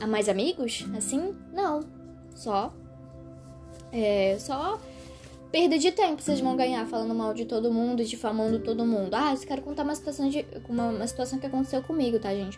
a 0.01 0.07
mais 0.07 0.27
amigos? 0.27 0.85
Assim? 0.97 1.35
Não. 1.53 1.81
Só. 2.35 2.73
É. 3.91 4.35
Só. 4.39 4.79
Perda 5.51 5.77
de 5.77 5.91
tempo 5.91 6.21
vocês 6.21 6.39
vão 6.39 6.55
ganhar 6.55 6.85
falando 6.87 7.13
mal 7.13 7.33
de 7.33 7.43
todo 7.43 7.73
mundo, 7.73 8.05
difamando 8.05 8.59
todo 8.59 8.85
mundo. 8.85 9.13
Ah, 9.13 9.33
eu 9.33 9.39
quero 9.39 9.61
contar 9.61 9.83
uma 9.83 9.93
situação, 9.93 10.29
de, 10.29 10.45
uma, 10.69 10.89
uma 10.89 11.07
situação 11.07 11.39
que 11.39 11.45
aconteceu 11.45 11.83
comigo, 11.83 12.17
tá, 12.19 12.33
gente? 12.33 12.57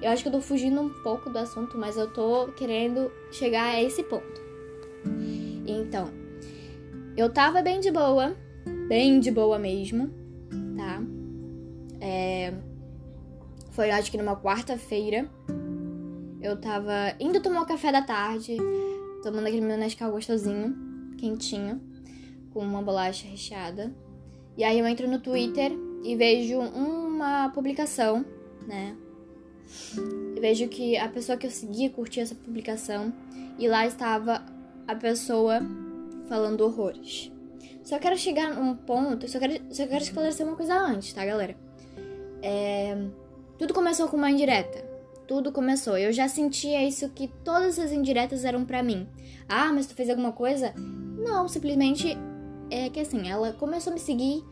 Eu 0.00 0.10
acho 0.10 0.22
que 0.22 0.28
eu 0.28 0.32
tô 0.32 0.40
fugindo 0.40 0.80
um 0.80 0.88
pouco 1.02 1.28
do 1.28 1.38
assunto, 1.38 1.76
mas 1.76 1.98
eu 1.98 2.10
tô 2.10 2.48
querendo 2.52 3.12
chegar 3.30 3.74
a 3.74 3.82
esse 3.82 4.02
ponto. 4.02 4.40
Então, 5.66 6.08
eu 7.14 7.30
tava 7.30 7.60
bem 7.60 7.78
de 7.78 7.90
boa, 7.90 8.34
bem 8.88 9.20
de 9.20 9.30
boa 9.30 9.58
mesmo, 9.58 10.10
tá? 10.78 11.02
É, 12.00 12.54
foi 13.72 13.90
acho 13.90 14.10
que 14.10 14.16
numa 14.16 14.36
quarta-feira. 14.36 15.28
Eu 16.40 16.58
tava 16.58 17.14
indo 17.20 17.42
tomar 17.42 17.60
o 17.60 17.66
café 17.66 17.92
da 17.92 18.00
tarde, 18.00 18.56
tomando 19.22 19.46
aquele 19.46 19.60
meu 19.60 19.76
Nescau 19.76 20.10
gostosinho, 20.10 20.74
quentinho, 21.18 21.78
com 22.52 22.60
uma 22.60 22.82
bolacha 22.82 23.26
recheada. 23.26 23.92
E 24.56 24.64
aí 24.64 24.78
eu 24.78 24.86
entro 24.86 25.08
no 25.08 25.18
Twitter 25.18 25.72
e 26.04 26.16
vejo 26.16 26.58
uma 26.58 27.50
publicação, 27.50 28.24
né? 28.66 28.96
Vejo 30.40 30.68
que 30.68 30.96
a 30.96 31.08
pessoa 31.08 31.38
que 31.38 31.46
eu 31.46 31.50
seguia 31.50 31.90
curtia 31.90 32.22
essa 32.22 32.34
publicação 32.34 33.12
e 33.58 33.68
lá 33.68 33.86
estava 33.86 34.44
a 34.86 34.94
pessoa 34.94 35.60
falando 36.28 36.62
horrores. 36.62 37.30
Só 37.84 37.98
quero 37.98 38.16
chegar 38.16 38.54
num 38.54 38.74
ponto, 38.74 39.28
só 39.28 39.38
quero, 39.38 39.60
só 39.70 39.86
quero 39.86 40.02
esclarecer 40.02 40.46
uma 40.46 40.56
coisa 40.56 40.74
antes, 40.74 41.12
tá, 41.12 41.24
galera? 41.24 41.56
É, 42.42 42.96
tudo 43.58 43.72
começou 43.72 44.08
com 44.08 44.16
uma 44.16 44.30
indireta 44.30 44.90
tudo 45.30 45.52
começou. 45.52 45.96
Eu 45.96 46.12
já 46.12 46.26
sentia 46.26 46.84
isso 46.84 47.08
que 47.10 47.28
todas 47.28 47.78
as 47.78 47.92
indiretas 47.92 48.44
eram 48.44 48.64
para 48.64 48.82
mim. 48.82 49.06
Ah, 49.48 49.72
mas 49.72 49.86
tu 49.86 49.94
fez 49.94 50.10
alguma 50.10 50.32
coisa? 50.32 50.74
Não, 50.76 51.46
simplesmente 51.46 52.18
é 52.70 52.88
que 52.88 53.00
assim, 53.00 53.28
ela 53.28 53.52
começou 53.52 53.90
a 53.90 53.94
me 53.94 54.00
seguir, 54.00 54.44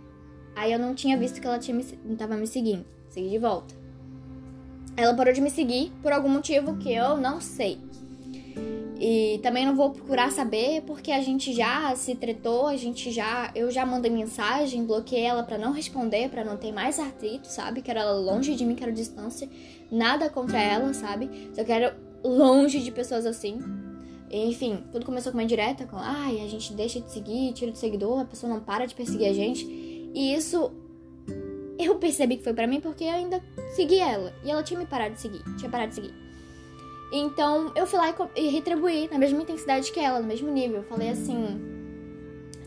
aí 0.55 0.73
eu 0.73 0.79
não 0.79 0.95
tinha 0.95 1.17
visto 1.17 1.41
que 1.41 1.47
ela 1.47 1.59
tinha 1.59 1.77
me, 1.77 1.85
não 2.05 2.17
tava 2.17 2.37
me 2.37 2.47
seguindo. 2.47 2.85
Segui 3.09 3.31
de 3.31 3.39
volta. 3.39 3.75
Ela 4.97 5.15
parou 5.15 5.33
de 5.33 5.41
me 5.41 5.51
seguir 5.51 5.93
por 6.03 6.13
algum 6.13 6.29
motivo 6.29 6.77
que 6.77 6.93
eu 6.93 7.17
não 7.17 7.41
sei. 7.41 7.79
E 9.01 9.39
também 9.45 9.65
não 9.65 9.77
vou 9.77 9.91
procurar 9.91 10.33
saber 10.33 10.83
porque 10.83 11.13
a 11.13 11.21
gente 11.21 11.53
já 11.53 11.95
se 11.95 12.17
tretou, 12.17 12.67
a 12.67 12.77
gente 12.77 13.13
já, 13.13 13.49
eu 13.55 13.71
já 13.71 13.87
mandei 13.87 14.11
mensagem, 14.11 14.85
bloqueei 14.85 15.23
ela 15.23 15.45
para 15.45 15.57
não 15.57 15.71
responder, 15.71 16.29
para 16.29 16.45
não 16.45 16.57
ter 16.57 16.73
mais 16.73 16.99
atrito, 16.99 17.47
sabe? 17.47 17.81
Quero 17.81 18.01
ela 18.01 18.19
longe 18.19 18.57
de 18.57 18.65
mim, 18.65 18.75
quero 18.75 18.93
distância. 18.93 19.49
Nada 19.91 20.29
contra 20.29 20.61
ela, 20.61 20.93
sabe? 20.93 21.31
Só 21.55 21.63
quero 21.63 21.95
longe 22.25 22.81
de 22.81 22.91
pessoas 22.91 23.25
assim. 23.25 23.61
Enfim, 24.31 24.85
tudo 24.93 25.07
começou 25.07 25.33
com 25.33 25.39
uma 25.39 25.45
indireta, 25.45 25.87
com 25.87 25.97
ai, 25.97 26.41
a 26.43 26.49
gente 26.49 26.73
deixa 26.75 27.01
de 27.01 27.11
seguir, 27.11 27.53
tira 27.53 27.73
do 27.73 27.79
seguidor, 27.79 28.21
a 28.21 28.25
pessoa 28.25 28.53
não 28.53 28.61
para 28.61 28.87
de 28.87 28.95
perseguir 28.95 29.29
a 29.29 29.33
gente. 29.33 29.65
E 29.67 30.35
isso 30.35 30.71
eu 31.79 31.95
percebi 31.97 32.37
que 32.37 32.45
foi 32.45 32.53
para 32.53 32.67
mim 32.67 32.81
porque 32.81 33.05
eu 33.05 33.11
ainda 33.11 33.43
segui 33.75 33.99
ela. 33.99 34.33
E 34.45 34.51
ela 34.51 34.63
tinha 34.63 34.79
me 34.79 34.87
parado 34.87 35.15
de 35.15 35.21
seguir, 35.21 35.43
tinha 35.57 35.71
parado 35.71 35.91
de 35.91 35.95
seguir. 35.95 36.15
Então 37.13 37.73
eu 37.75 37.87
fui 37.87 37.99
lá 37.99 38.15
e 38.37 38.49
retribuí 38.49 39.09
na 39.11 39.19
mesma 39.19 39.41
intensidade 39.41 39.91
que 39.91 40.01
ela, 40.01 40.21
no 40.21 40.27
mesmo 40.27 40.51
nível. 40.51 40.79
Eu 40.79 40.85
falei 40.85 41.09
assim: 41.09 41.59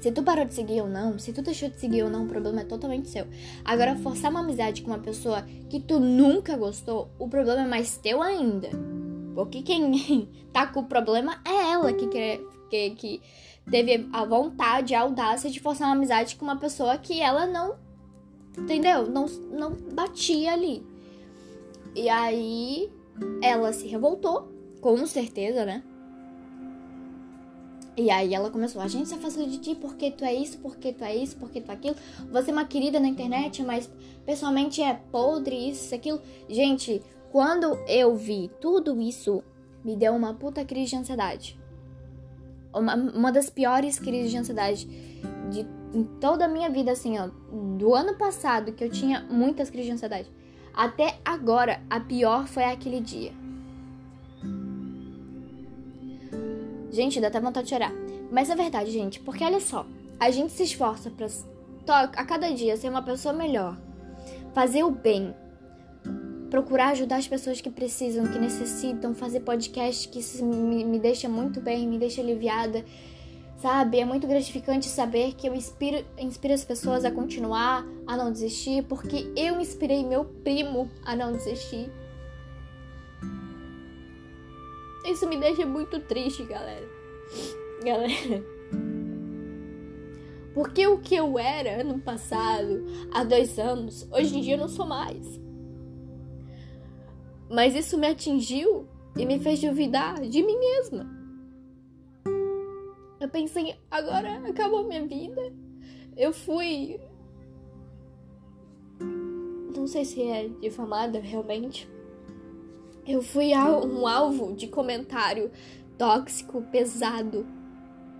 se 0.01 0.11
tu 0.11 0.23
parou 0.23 0.45
de 0.45 0.53
seguir 0.55 0.81
ou 0.81 0.89
não, 0.89 1.19
se 1.19 1.31
tu 1.31 1.43
deixou 1.43 1.69
de 1.69 1.79
seguir 1.79 2.03
ou 2.03 2.09
não, 2.09 2.23
o 2.23 2.27
problema 2.27 2.61
é 2.61 2.63
totalmente 2.63 3.07
seu. 3.07 3.27
Agora, 3.63 3.95
forçar 3.97 4.31
uma 4.31 4.39
amizade 4.39 4.81
com 4.81 4.89
uma 4.89 4.99
pessoa 4.99 5.43
que 5.69 5.79
tu 5.79 5.99
nunca 5.99 6.57
gostou, 6.57 7.11
o 7.19 7.29
problema 7.29 7.61
é 7.61 7.67
mais 7.67 7.97
teu 7.97 8.19
ainda. 8.19 8.69
Porque 9.35 9.61
quem 9.61 10.27
tá 10.51 10.67
com 10.67 10.81
o 10.81 10.85
problema 10.85 11.39
é 11.45 11.71
ela 11.71 11.93
que, 11.93 12.07
quer, 12.07 12.39
que, 12.69 12.89
que 12.91 13.21
teve 13.69 14.07
a 14.11 14.25
vontade, 14.25 14.95
a 14.95 15.01
audácia 15.01 15.49
de 15.49 15.59
forçar 15.59 15.87
uma 15.87 15.95
amizade 15.95 16.35
com 16.35 16.45
uma 16.45 16.57
pessoa 16.57 16.97
que 16.97 17.21
ela 17.21 17.45
não. 17.45 17.75
Entendeu? 18.57 19.09
Não, 19.09 19.25
não 19.25 19.71
batia 19.93 20.53
ali. 20.53 20.85
E 21.95 22.09
aí 22.09 22.91
ela 23.41 23.71
se 23.73 23.87
revoltou, 23.87 24.51
com 24.81 25.05
certeza, 25.05 25.65
né? 25.65 25.83
E 27.95 28.09
aí 28.09 28.33
ela 28.33 28.49
começou, 28.49 28.81
a 28.81 28.87
gente 28.87 29.09
se 29.09 29.15
afastou 29.15 29.45
de 29.45 29.57
ti 29.57 29.75
porque 29.75 30.09
tu 30.11 30.23
é 30.23 30.33
isso, 30.33 30.57
porque 30.59 30.93
tu 30.93 31.03
é 31.03 31.15
isso, 31.15 31.35
porque 31.37 31.59
tu 31.59 31.69
é 31.69 31.73
aquilo. 31.73 31.95
Você 32.31 32.49
é 32.49 32.53
uma 32.53 32.65
querida 32.65 32.99
na 32.99 33.07
internet, 33.07 33.61
mas 33.63 33.89
pessoalmente 34.25 34.81
é 34.81 34.93
podre, 35.11 35.69
isso, 35.69 35.93
aquilo. 35.93 36.21
Gente, 36.49 37.01
quando 37.31 37.79
eu 37.87 38.15
vi 38.15 38.51
tudo 38.59 39.01
isso, 39.01 39.41
me 39.85 39.95
deu 39.95 40.13
uma 40.13 40.33
puta 40.33 40.65
crise 40.65 40.91
de 40.91 40.97
ansiedade. 40.97 41.59
Uma, 42.73 42.95
uma 42.95 43.31
das 43.31 43.49
piores 43.49 43.97
crises 43.97 44.31
de 44.31 44.37
ansiedade 44.37 44.85
de 45.49 45.65
em 45.93 46.03
toda 46.03 46.45
a 46.45 46.47
minha 46.47 46.69
vida, 46.69 46.91
assim, 46.91 47.17
ó. 47.19 47.29
Do 47.77 47.93
ano 47.93 48.15
passado, 48.15 48.71
que 48.73 48.83
eu 48.83 48.89
tinha 48.89 49.21
muitas 49.29 49.69
crises 49.69 49.87
de 49.87 49.93
ansiedade. 49.93 50.31
Até 50.73 51.19
agora, 51.23 51.81
a 51.89 51.99
pior 51.99 52.47
foi 52.47 52.63
aquele 52.63 53.01
dia. 53.01 53.33
Gente, 56.91 57.19
dá 57.19 57.27
até 57.27 57.39
vontade 57.39 57.65
de 57.65 57.73
chorar. 57.73 57.91
Mas 58.31 58.49
é 58.49 58.55
verdade, 58.55 58.91
gente, 58.91 59.19
porque 59.19 59.43
olha 59.43 59.59
só, 59.59 59.85
a 60.19 60.29
gente 60.31 60.53
se 60.53 60.63
esforça 60.63 61.09
pra 61.09 61.27
a 62.15 62.25
cada 62.25 62.53
dia 62.53 62.77
ser 62.77 62.89
uma 62.89 63.01
pessoa 63.01 63.33
melhor, 63.33 63.77
fazer 64.53 64.83
o 64.83 64.91
bem, 64.91 65.35
procurar 66.51 66.89
ajudar 66.89 67.15
as 67.15 67.27
pessoas 67.27 67.61
que 67.61 67.71
precisam, 67.71 68.27
que 68.27 68.37
necessitam, 68.37 69.15
fazer 69.15 69.39
podcast 69.39 70.07
que 70.09 70.19
isso 70.19 70.45
me, 70.45 70.83
me 70.83 70.99
deixa 70.99 71.29
muito 71.29 71.61
bem, 71.61 71.87
me 71.87 71.97
deixa 71.97 72.21
aliviada. 72.21 72.83
Sabe? 73.57 73.99
É 73.99 74.05
muito 74.05 74.27
gratificante 74.27 74.87
saber 74.87 75.33
que 75.35 75.47
eu 75.47 75.55
inspiro, 75.55 76.03
inspiro 76.17 76.53
as 76.53 76.65
pessoas 76.65 77.05
a 77.05 77.11
continuar, 77.11 77.85
a 78.05 78.17
não 78.17 78.31
desistir, 78.31 78.83
porque 78.83 79.31
eu 79.35 79.61
inspirei 79.61 80.03
meu 80.03 80.25
primo 80.25 80.89
a 81.05 81.15
não 81.15 81.31
desistir. 81.31 81.89
Isso 85.05 85.27
me 85.27 85.37
deixa 85.37 85.65
muito 85.65 85.99
triste, 86.01 86.43
galera. 86.43 86.87
Galera. 87.83 88.43
Porque 90.53 90.85
o 90.85 90.97
que 90.99 91.15
eu 91.15 91.39
era 91.39 91.81
ano 91.81 91.97
passado, 91.99 92.85
há 93.13 93.23
dois 93.23 93.57
anos, 93.57 94.05
hoje 94.11 94.37
em 94.37 94.41
dia 94.41 94.55
eu 94.55 94.59
não 94.59 94.67
sou 94.67 94.85
mais. 94.85 95.39
Mas 97.51 97.75
isso 97.75 97.97
me 97.97 98.07
atingiu 98.07 98.87
e 99.17 99.25
me 99.25 99.37
fez 99.37 99.59
duvidar 99.59 100.21
de 100.21 100.41
mim 100.41 100.57
mesma. 100.57 101.05
Eu 103.19 103.27
pensei, 103.29 103.75
agora 103.91 104.41
acabou 104.47 104.87
minha 104.87 105.05
vida. 105.05 105.53
Eu 106.15 106.31
fui. 106.31 106.97
Não 109.75 109.85
sei 109.85 110.05
se 110.05 110.23
é 110.23 110.47
difamada 110.61 111.19
realmente. 111.19 111.89
Eu 113.05 113.21
fui 113.21 113.53
um 113.53 114.07
alvo 114.07 114.55
de 114.55 114.67
comentário 114.67 115.51
tóxico, 115.97 116.61
pesado. 116.71 117.45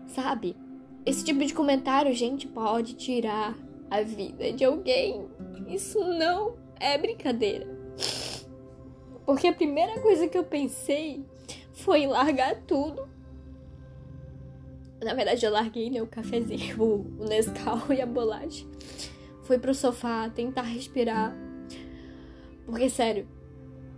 Sabe? 0.07 0.57
Esse 1.05 1.23
tipo 1.23 1.39
de 1.45 1.53
comentário, 1.53 2.13
gente, 2.13 2.47
pode 2.47 2.95
tirar 2.95 3.57
a 3.89 4.01
vida 4.01 4.51
de 4.51 4.65
alguém. 4.65 5.25
Isso 5.67 5.99
não 5.99 6.57
é 6.77 6.97
brincadeira. 6.97 7.79
Porque 9.31 9.47
a 9.47 9.53
primeira 9.53 9.97
coisa 10.01 10.27
que 10.27 10.37
eu 10.37 10.43
pensei 10.43 11.25
foi 11.71 12.05
largar 12.05 12.53
tudo 12.63 13.07
Na 15.01 15.13
verdade, 15.13 15.45
eu 15.45 15.51
larguei 15.53 15.89
né, 15.89 16.01
o 16.01 16.05
cafezinho, 16.05 16.83
o 16.83 17.25
Nescau 17.29 17.81
e 17.95 18.01
a 18.01 18.05
bolacha. 18.05 18.65
Fui 19.43 19.57
pro 19.57 19.73
sofá 19.73 20.29
tentar 20.29 20.63
respirar. 20.63 21.33
Porque, 22.65 22.89
sério, 22.89 23.25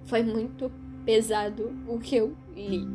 foi 0.04 0.22
muito 0.22 0.72
pesado 1.04 1.76
o 1.88 2.00
que 2.00 2.16
eu 2.16 2.38
li. 2.56 2.86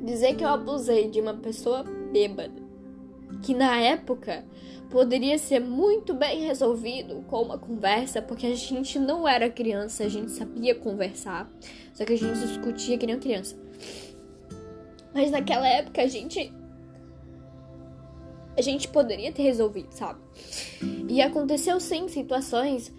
Dizer 0.00 0.34
que 0.34 0.42
eu 0.42 0.48
abusei 0.48 1.08
de 1.08 1.20
uma 1.20 1.34
pessoa 1.34 1.84
bêbada, 2.12 2.60
que 3.42 3.54
na 3.54 3.78
época 3.80 4.44
poderia 4.90 5.36
ser 5.38 5.60
muito 5.60 6.14
bem 6.14 6.40
resolvido 6.40 7.24
com 7.26 7.42
uma 7.42 7.58
conversa, 7.58 8.22
porque 8.22 8.46
a 8.46 8.54
gente 8.54 8.98
não 8.98 9.26
era 9.26 9.50
criança, 9.50 10.04
a 10.04 10.08
gente 10.08 10.30
sabia 10.30 10.74
conversar, 10.74 11.50
só 11.92 12.04
que 12.04 12.12
a 12.12 12.18
gente 12.18 12.38
discutia 12.38 12.96
que 12.96 13.06
nem 13.06 13.18
criança. 13.18 13.56
Mas 15.12 15.30
naquela 15.30 15.66
época 15.66 16.02
a 16.02 16.06
gente 16.06 16.52
a 18.56 18.62
gente 18.62 18.88
poderia 18.88 19.30
ter 19.32 19.42
resolvido, 19.42 19.92
sabe? 19.92 20.18
E 21.08 21.20
aconteceu 21.20 21.78
sim 21.78 22.08
situações 22.08 22.90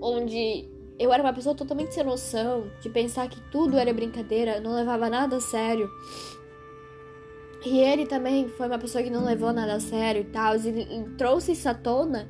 onde 0.00 0.66
eu 0.98 1.12
era 1.12 1.22
uma 1.22 1.32
pessoa 1.32 1.54
totalmente 1.54 1.92
sem 1.92 2.04
noção, 2.04 2.70
de 2.80 2.88
pensar 2.88 3.28
que 3.28 3.40
tudo 3.50 3.76
era 3.76 3.92
brincadeira, 3.92 4.60
não 4.60 4.74
levava 4.74 5.10
nada 5.10 5.36
a 5.36 5.40
sério. 5.40 5.90
E 7.64 7.78
ele 7.78 8.06
também 8.06 8.48
foi 8.48 8.66
uma 8.66 8.78
pessoa 8.78 9.02
que 9.02 9.10
não 9.10 9.24
levou 9.24 9.52
nada 9.52 9.74
a 9.74 9.80
sério 9.80 10.20
e 10.20 10.24
tal, 10.24 10.54
e, 10.56 11.16
trouxe 11.16 11.52
isso 11.52 11.68
à 11.68 11.74
tona 11.74 12.28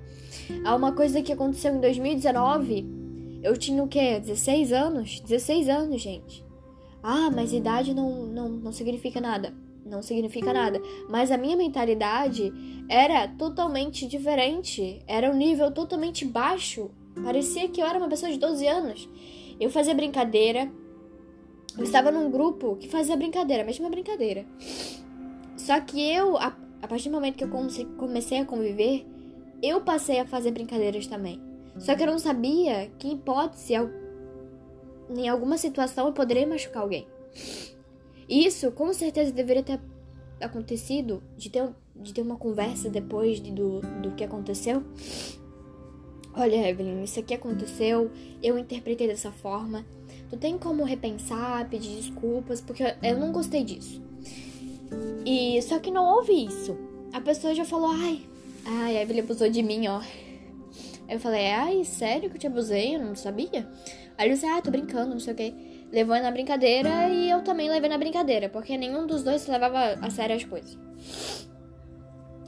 a 0.65 0.75
uma 0.77 0.93
coisa 0.93 1.23
que 1.23 1.33
aconteceu 1.33 1.75
em 1.75 1.81
2019. 1.81 2.87
Eu 3.43 3.57
tinha 3.57 3.83
o 3.83 3.89
quê? 3.89 4.21
16 4.21 4.73
anos? 4.73 5.21
16 5.21 5.69
anos, 5.69 6.01
gente. 6.01 6.45
Ah, 7.03 7.31
mas 7.31 7.53
idade 7.53 7.93
não, 7.93 8.27
não, 8.27 8.49
não 8.49 8.73
significa 8.73 9.21
nada. 9.21 9.53
Não 9.85 10.01
significa 10.01 10.53
nada. 10.53 10.81
Mas 11.11 11.31
a 11.31 11.37
minha 11.37 11.57
mentalidade 11.57 12.53
era 12.89 13.29
totalmente 13.29 14.07
diferente. 14.07 15.03
Era 15.07 15.31
um 15.31 15.37
nível 15.37 15.71
totalmente 15.71 16.25
baixo. 16.25 16.91
Parecia 17.23 17.69
que 17.69 17.83
eu 17.83 17.87
era 17.87 17.99
uma 17.99 18.09
pessoa 18.09 18.33
de 18.33 18.39
12 18.39 18.67
anos. 18.67 19.09
Eu 19.61 19.71
fazia 19.71 19.95
brincadeira. 19.95 20.71
Eu 21.77 21.85
estava 21.85 22.11
num 22.11 22.31
grupo 22.31 22.77
que 22.77 22.89
fazia 22.89 23.17
brincadeira, 23.17 23.65
mesma 23.65 23.91
brincadeira. 23.91 24.47
Só 25.57 25.81
que 25.81 26.01
eu, 26.01 26.37
a, 26.37 26.57
a 26.83 26.89
partir 26.89 27.09
do 27.09 27.15
momento 27.15 27.37
que 27.37 27.45
eu 27.45 27.51
comecei 27.97 28.39
a 28.39 28.45
conviver, 28.45 29.07
eu 29.63 29.81
passei 29.81 30.21
a 30.21 30.27
fazer 30.27 30.51
brincadeiras 30.51 31.07
também. 31.07 31.41
Só 31.79 31.95
que 31.95 32.03
eu 32.03 32.07
não 32.07 32.19
sabia 32.19 32.91
que, 32.99 33.09
em 33.09 33.15
hipótese, 33.15 33.75
em 35.11 35.29
alguma 35.29 35.57
situação 35.59 36.07
eu 36.07 36.13
poderia 36.13 36.47
machucar 36.47 36.83
alguém. 36.83 37.07
Isso, 38.29 38.71
com 38.73 38.93
certeza, 38.93 39.33
deveria 39.33 39.63
ter 39.63 39.81
acontecido, 40.41 41.23
de 41.37 41.51
ter, 41.51 41.69
de 41.97 42.13
ter 42.13 42.23
uma 42.23 42.37
conversa 42.37 42.89
depois 42.89 43.41
de, 43.41 43.51
do, 43.51 43.81
do 44.03 44.13
que 44.13 44.25
aconteceu. 44.25 44.83
Olha, 46.37 46.69
Evelyn, 46.69 47.05
isso 47.05 47.21
aqui 47.21 47.33
aconteceu, 47.33 48.11
eu 48.43 48.59
interpretei 48.59 49.07
dessa 49.07 49.31
forma. 49.31 49.85
Tu 50.29 50.37
tem 50.37 50.59
como 50.59 50.85
repensar, 50.85 51.69
pedir 51.69 51.97
desculpas, 51.97 52.61
porque 52.61 52.83
eu 53.03 53.19
não 53.19 53.31
gostei 53.31 53.63
disso. 53.63 54.04
E 55.25 55.61
só 55.63 55.79
que 55.79 55.91
não 55.91 56.05
houve 56.05 56.33
isso. 56.33 56.77
A 57.13 57.21
pessoa 57.21 57.55
já 57.55 57.65
falou, 57.65 57.91
ai, 57.91 58.23
ai, 58.65 58.97
a 58.97 59.03
Evelyn 59.03 59.23
abusou 59.23 59.49
de 59.49 59.63
mim, 59.63 59.87
ó. 59.87 60.01
Eu 61.09 61.21
falei, 61.21 61.51
ai, 61.51 61.85
sério 61.85 62.31
que 62.31 62.37
eu 62.37 62.41
te 62.41 62.47
abusei? 62.47 62.97
Eu 62.97 63.01
não 63.01 63.15
sabia. 63.15 63.69
Aí 64.17 64.27
ele 64.27 64.35
disse, 64.35 64.47
ah, 64.47 64.61
tô 64.61 64.71
brincando, 64.71 65.11
não 65.11 65.21
sei 65.21 65.33
o 65.33 65.37
que. 65.37 65.55
Levou 65.93 66.21
na 66.21 66.31
brincadeira 66.31 67.09
e 67.09 67.31
eu 67.31 67.43
também 67.43 67.71
levei 67.71 67.89
na 67.89 67.99
brincadeira, 67.99 68.49
porque 68.49 68.77
nenhum 68.77 69.07
dos 69.07 69.23
dois 69.23 69.47
levava 69.47 69.99
a 70.01 70.11
sério 70.11 70.35
as 70.35 70.45
coisas. 70.45 70.77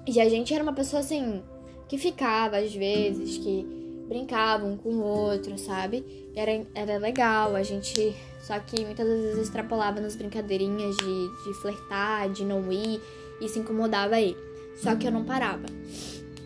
E 0.06 0.20
a 0.20 0.28
gente 0.28 0.54
era 0.54 0.62
uma 0.62 0.72
pessoa 0.72 1.00
assim, 1.00 1.42
que 1.88 1.98
ficava 1.98 2.58
às 2.58 2.74
vezes, 2.74 3.38
que 3.38 3.64
brincava 4.08 4.64
um 4.64 4.76
com 4.76 4.90
o 4.90 5.02
outro, 5.02 5.58
sabe? 5.58 6.04
Era, 6.34 6.66
era 6.74 6.98
legal, 6.98 7.54
a 7.54 7.62
gente 7.62 8.14
só 8.46 8.60
que 8.60 8.84
muitas 8.84 9.04
vezes 9.08 9.38
extrapolava 9.38 10.00
nas 10.00 10.14
brincadeirinhas 10.14 10.96
de, 10.96 11.44
de 11.44 11.54
flertar, 11.60 12.30
de 12.30 12.44
não 12.44 12.70
ir, 12.70 13.00
e 13.40 13.48
se 13.48 13.58
incomodava 13.58 14.20
ele. 14.20 14.36
Só 14.76 14.94
que 14.94 15.04
eu 15.04 15.10
não 15.10 15.24
parava. 15.24 15.66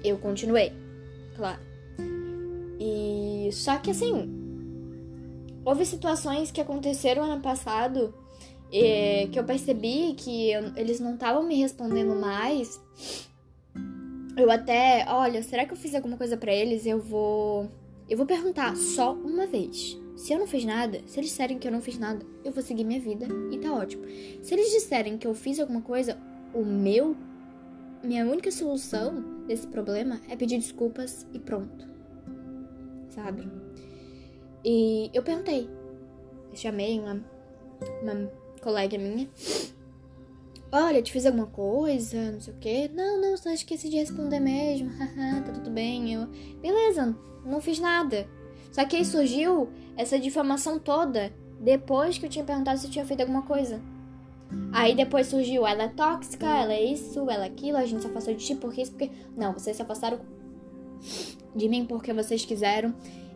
Eu 0.03 0.17
continuei, 0.17 0.73
claro. 1.37 1.61
E 2.81 3.51
só 3.53 3.77
que 3.77 3.91
assim, 3.91 4.31
houve 5.63 5.85
situações 5.85 6.51
que 6.51 6.63
aconteceram 6.63 7.23
ano 7.23 7.43
passado 7.43 8.15
e, 8.73 9.29
que 9.31 9.39
eu 9.39 9.45
percebi 9.45 10.15
que 10.15 10.53
eu, 10.53 10.73
eles 10.77 11.01
não 11.01 11.15
estavam 11.15 11.43
me 11.43 11.57
respondendo 11.57 12.19
mais. 12.19 12.81
Eu 14.39 14.51
até, 14.51 15.05
olha, 15.07 15.43
será 15.43 15.67
que 15.67 15.75
eu 15.75 15.77
fiz 15.77 15.95
alguma 15.95 16.17
coisa 16.17 16.35
para 16.35 16.55
eles? 16.55 16.87
Eu 16.87 16.99
vou 16.99 17.69
eu 18.09 18.17
vou 18.17 18.25
perguntar 18.25 18.75
só 18.75 19.13
uma 19.13 19.47
vez. 19.47 20.01
Se 20.21 20.35
eu 20.35 20.39
não 20.39 20.47
fiz 20.47 20.67
nada, 20.67 21.01
se 21.07 21.19
eles 21.19 21.31
disserem 21.31 21.59
que 21.59 21.67
eu 21.67 21.73
não 21.73 21.81
fiz 21.81 21.99
nada, 21.99 22.27
eu 22.45 22.53
vou 22.53 22.63
seguir 22.63 22.85
minha 22.85 23.01
vida 23.01 23.27
e 23.51 23.57
tá 23.57 23.73
ótimo. 23.73 24.05
Se 24.43 24.53
eles 24.53 24.71
disserem 24.71 25.17
que 25.17 25.27
eu 25.27 25.35
fiz 25.35 25.59
alguma 25.59 25.81
coisa, 25.81 26.19
o 26.53 26.63
meu, 26.63 27.17
minha 28.05 28.27
única 28.27 28.51
solução 28.51 29.47
desse 29.47 29.67
problema 29.67 30.21
é 30.29 30.37
pedir 30.37 30.59
desculpas 30.59 31.27
e 31.33 31.39
pronto. 31.39 31.89
Sabe? 33.09 33.51
E 34.63 35.11
eu 35.15 35.23
perguntei. 35.23 35.71
Eu 36.51 36.57
chamei 36.57 37.01
uma, 37.01 37.25
uma 38.03 38.31
colega 38.61 38.99
minha. 38.99 39.27
Olha, 40.71 41.01
te 41.01 41.13
fiz 41.13 41.25
alguma 41.25 41.47
coisa, 41.47 42.31
não 42.33 42.41
sei 42.41 42.53
o 42.53 42.59
quê. 42.59 42.91
Não, 42.93 43.19
não, 43.19 43.39
só 43.39 43.51
esqueci 43.53 43.89
de 43.89 43.97
responder 43.97 44.39
mesmo. 44.39 44.91
Tá 45.47 45.51
tudo 45.51 45.71
bem. 45.71 46.13
Eu, 46.13 46.27
beleza, 46.61 47.17
não 47.43 47.59
fiz 47.59 47.81
nada. 47.81 48.29
Só 48.71 48.85
que 48.85 48.97
aí 48.97 49.05
surgiu 49.05 49.69
essa 49.97 50.19
difamação 50.19 50.79
toda 50.79 51.33
depois 51.61 52.17
que 52.19 52.27
eu 52.27 52.31
tinha 52.31 52.45
perguntado 52.45 52.79
se 52.79 52.87
eu 52.87 52.91
tinha 52.91 53.05
feito 53.05 53.21
alguma 53.21 53.43
coisa. 53.43 53.81
Aí 54.73 54.95
depois 54.95 55.27
surgiu, 55.27 55.67
ela 55.67 55.85
é 55.85 55.89
tóxica, 55.89 56.47
ela 56.47 56.73
é 56.73 56.83
isso, 56.83 57.31
ela 57.31 57.45
é 57.45 57.49
aquilo, 57.49 57.77
a 57.77 57.85
gente 57.85 58.03
se 58.03 58.07
afastou 58.09 58.35
de 58.35 58.45
ti 58.45 58.55
porque 58.55 58.83
isso, 58.83 58.93
porque. 58.93 59.11
Não, 59.37 59.53
vocês 59.53 59.77
se 59.77 59.83
afastaram 59.83 60.21
de 61.55 61.69
mim 61.69 61.85
porque 61.85 62.13
vocês 62.13 62.45
quiseram. 62.45 62.95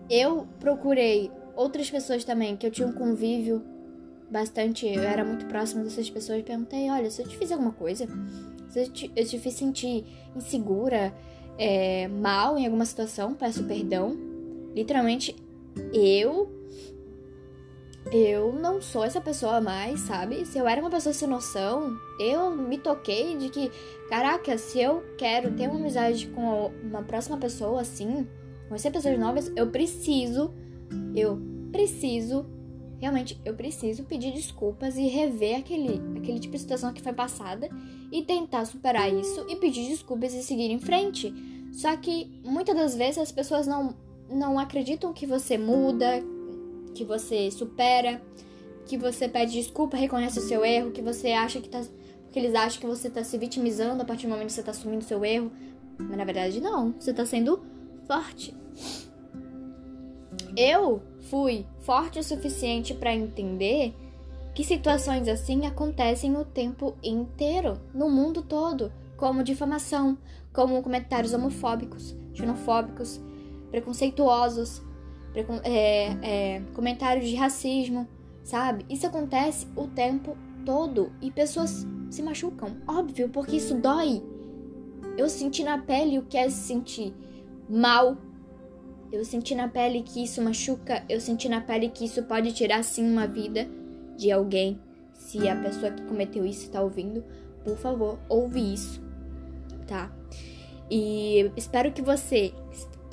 Eu 0.09 0.47
procurei 0.59 1.31
outras 1.57 1.91
pessoas 1.91 2.25
também, 2.25 2.57
que 2.57 2.67
eu 2.67 2.71
tinha 2.71 2.89
um 2.89 2.93
convívio 2.93 3.63
bastante. 4.31 4.87
Eu 4.87 5.03
era 5.03 5.25
muito 5.25 5.47
próxima 5.47 5.85
dessas 5.85 6.11
pessoas 6.11 6.41
e 6.41 6.43
perguntei: 6.43 6.91
olha, 6.91 7.11
se 7.11 7.23
eu 7.23 7.29
te 7.29 7.37
fiz 7.37 7.53
alguma 7.53 7.73
coisa, 7.73 8.09
se 8.69 8.81
eu 8.81 8.89
te, 8.91 9.13
eu 9.15 9.25
te 9.25 9.39
fiz 9.39 9.55
sentir 9.55 10.05
insegura, 10.35 11.15
é, 11.57 12.09
mal 12.09 12.59
em 12.59 12.65
alguma 12.65 12.85
situação, 12.85 13.35
peço 13.35 13.65
perdão. 13.65 14.34
Literalmente, 14.75 15.37
eu 15.93 16.51
eu 18.13 18.53
não 18.53 18.83
sou 18.83 19.03
essa 19.03 19.21
pessoa 19.21 19.61
mais, 19.61 20.01
sabe? 20.01 20.45
Se 20.45 20.59
eu 20.59 20.69
era 20.69 20.81
uma 20.81 20.91
pessoa 20.91 21.13
sem 21.13 21.27
noção, 21.27 21.97
eu 22.21 22.51
me 22.51 22.79
toquei 22.79 23.37
de 23.37 23.49
que, 23.49 23.71
caraca, 24.09 24.59
se 24.59 24.79
eu 24.79 25.03
quero 25.17 25.53
ter 25.53 25.69
uma 25.69 25.81
amizade 25.81 26.27
com 26.29 26.71
uma 26.83 27.03
próxima 27.03 27.39
pessoa 27.39 27.81
assim, 27.81 28.27
conhecer 28.69 28.91
pessoas 28.91 29.19
novas, 29.19 29.51
eu 29.57 29.69
preciso, 29.69 30.53
eu 31.17 31.41
preciso, 31.73 32.47
realmente, 33.01 33.41
eu 33.45 33.55
preciso 33.55 34.05
pedir 34.05 34.33
desculpas 34.33 34.97
e 34.97 35.07
rever 35.09 35.59
aquele, 35.59 36.01
aquele 36.19 36.39
tipo 36.39 36.55
de 36.55 36.61
situação 36.61 36.93
que 36.93 37.03
foi 37.03 37.13
passada 37.15 37.71
e 38.13 38.23
tentar 38.23 38.67
superar 38.67 39.13
isso 39.13 39.47
e 39.49 39.57
pedir 39.57 39.89
desculpas 39.89 40.35
e 40.35 40.43
seguir 40.43 40.71
em 40.71 40.79
frente. 40.79 41.33
Só 41.73 41.97
que 41.97 42.31
muitas 42.45 42.77
das 42.77 42.95
vezes 42.95 43.19
as 43.19 43.33
pessoas 43.33 43.67
não 43.67 43.97
não 44.29 44.59
acreditam 44.59 45.13
que 45.13 45.27
você 45.27 45.57
muda, 45.59 46.23
que 46.95 47.05
você 47.05 47.51
supera, 47.51 48.23
que 48.87 48.97
você 48.97 49.29
pede 49.29 49.53
desculpa, 49.53 49.97
reconhece 49.97 50.39
o 50.39 50.43
seu 50.43 50.65
erro, 50.65 50.93
que 50.93 51.03
você 51.03 51.33
acha 51.33 51.61
que 51.61 51.69
tá. 51.69 51.83
Porque 52.25 52.39
eles 52.39 52.55
acham 52.55 52.81
que 52.81 52.87
você 52.87 53.09
tá 53.09 53.23
se 53.23 53.39
vitimizando 53.39 54.03
a 54.03 54.05
partir 54.05 54.27
do 54.27 54.31
momento 54.31 54.49
que 54.49 54.53
você 54.53 54.63
tá 54.63 54.73
assumindo 54.73 55.05
seu 55.05 55.25
erro. 55.25 55.53
Mas 55.99 56.17
na 56.17 56.25
verdade 56.25 56.61
não, 56.61 56.93
você 56.99 57.13
tá 57.13 57.25
sendo 57.25 57.63
forte. 58.07 58.55
Eu 60.57 61.03
fui 61.31 61.67
forte 61.81 62.19
o 62.19 62.25
suficiente 62.25 62.95
para 62.95 63.15
entender 63.15 63.95
que 64.55 64.63
situações 64.63 65.27
assim 65.27 65.67
acontecem 65.67 66.37
o 66.37 66.45
tempo 66.45 66.97
inteiro, 67.03 67.81
no 67.93 68.09
mundo 68.09 68.43
todo, 68.43 68.93
como 69.17 69.43
difamação, 69.43 70.17
como 70.53 70.81
comentários 70.83 71.33
homofóbicos, 71.33 72.15
xenofóbicos, 72.33 73.21
preconceituosos, 73.75 74.81
precon 75.33 75.59
é, 75.65 76.17
é, 76.23 76.63
comentários 76.75 77.29
de 77.29 77.35
racismo, 77.35 78.07
sabe? 78.45 78.87
Isso 78.89 79.05
acontece 79.05 79.67
o 79.75 79.89
tempo 79.89 80.37
todo 80.65 81.11
e 81.21 81.29
pessoas 81.29 81.85
se 82.09 82.23
machucam, 82.23 82.77
óbvio, 82.87 83.29
porque 83.31 83.57
isso 83.57 83.75
dói. 83.75 84.23
Eu 85.19 85.29
senti 85.29 85.65
na 85.65 85.77
pele 85.77 86.21
o 86.21 86.23
que 86.23 86.37
é 86.37 86.49
se 86.49 86.69
sentir 86.69 87.13
mal. 87.69 88.17
Eu 89.11 89.25
senti 89.25 89.57
na 89.57 89.67
pele 89.67 90.03
que 90.03 90.23
isso 90.23 90.41
machuca. 90.41 91.05
Eu 91.09 91.21
senti 91.21 91.49
na 91.49 91.61
pele 91.61 91.89
que 91.89 92.05
isso 92.05 92.23
pode 92.23 92.53
tirar 92.53 92.85
sim 92.85 93.05
uma 93.11 93.27
vida 93.27 93.69
de 94.17 94.31
alguém, 94.31 94.81
se 95.15 95.49
a 95.49 95.57
pessoa 95.57 95.91
que 95.91 96.03
cometeu 96.05 96.47
isso 96.47 96.63
está 96.63 96.81
ouvindo. 96.81 97.25
por 97.65 97.77
favor, 97.77 98.21
ouve 98.29 98.73
isso, 98.73 99.03
tá? 99.85 100.13
E 100.89 101.51
espero 101.57 101.91
que 101.91 102.03
você 102.03 102.53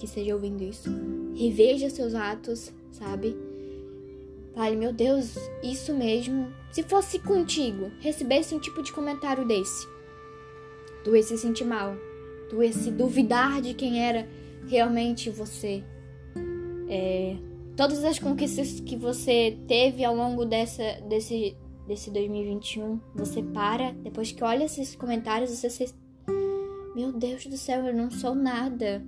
que 0.01 0.05
esteja 0.05 0.33
ouvindo 0.33 0.63
isso 0.63 0.89
reveja 1.35 1.89
seus 1.89 2.15
atos, 2.15 2.73
sabe? 2.91 3.37
Fale, 4.55 4.75
meu 4.75 4.91
Deus, 4.91 5.35
isso 5.63 5.93
mesmo. 5.93 6.51
Se 6.71 6.83
fosse 6.83 7.19
contigo, 7.19 7.91
recebesse 7.99 8.55
um 8.55 8.59
tipo 8.59 8.81
de 8.81 8.91
comentário 8.91 9.45
desse, 9.45 9.87
tu 11.03 11.15
ia 11.15 11.23
se 11.23 11.37
sentir 11.37 11.65
mal, 11.65 11.95
tu 12.49 12.61
ia 12.63 12.73
se 12.73 12.91
duvidar 12.91 13.61
de 13.61 13.73
quem 13.73 14.03
era 14.03 14.27
realmente 14.67 15.29
você. 15.29 15.83
É, 16.89 17.37
todas 17.77 18.03
as 18.03 18.19
conquistas 18.19 18.79
que 18.79 18.95
você 18.95 19.57
teve 19.67 20.03
ao 20.03 20.15
longo 20.15 20.45
dessa, 20.45 20.99
desse, 21.07 21.55
desse 21.87 22.09
2021, 22.09 22.99
você 23.15 23.41
para, 23.41 23.91
depois 23.91 24.31
que 24.31 24.43
olha 24.43 24.65
esses 24.65 24.95
comentários, 24.95 25.51
você 25.51 25.69
se. 25.69 25.93
Meu 26.93 27.13
Deus 27.13 27.45
do 27.45 27.55
céu, 27.55 27.85
eu 27.85 27.93
não 27.93 28.11
sou 28.11 28.35
nada. 28.35 29.01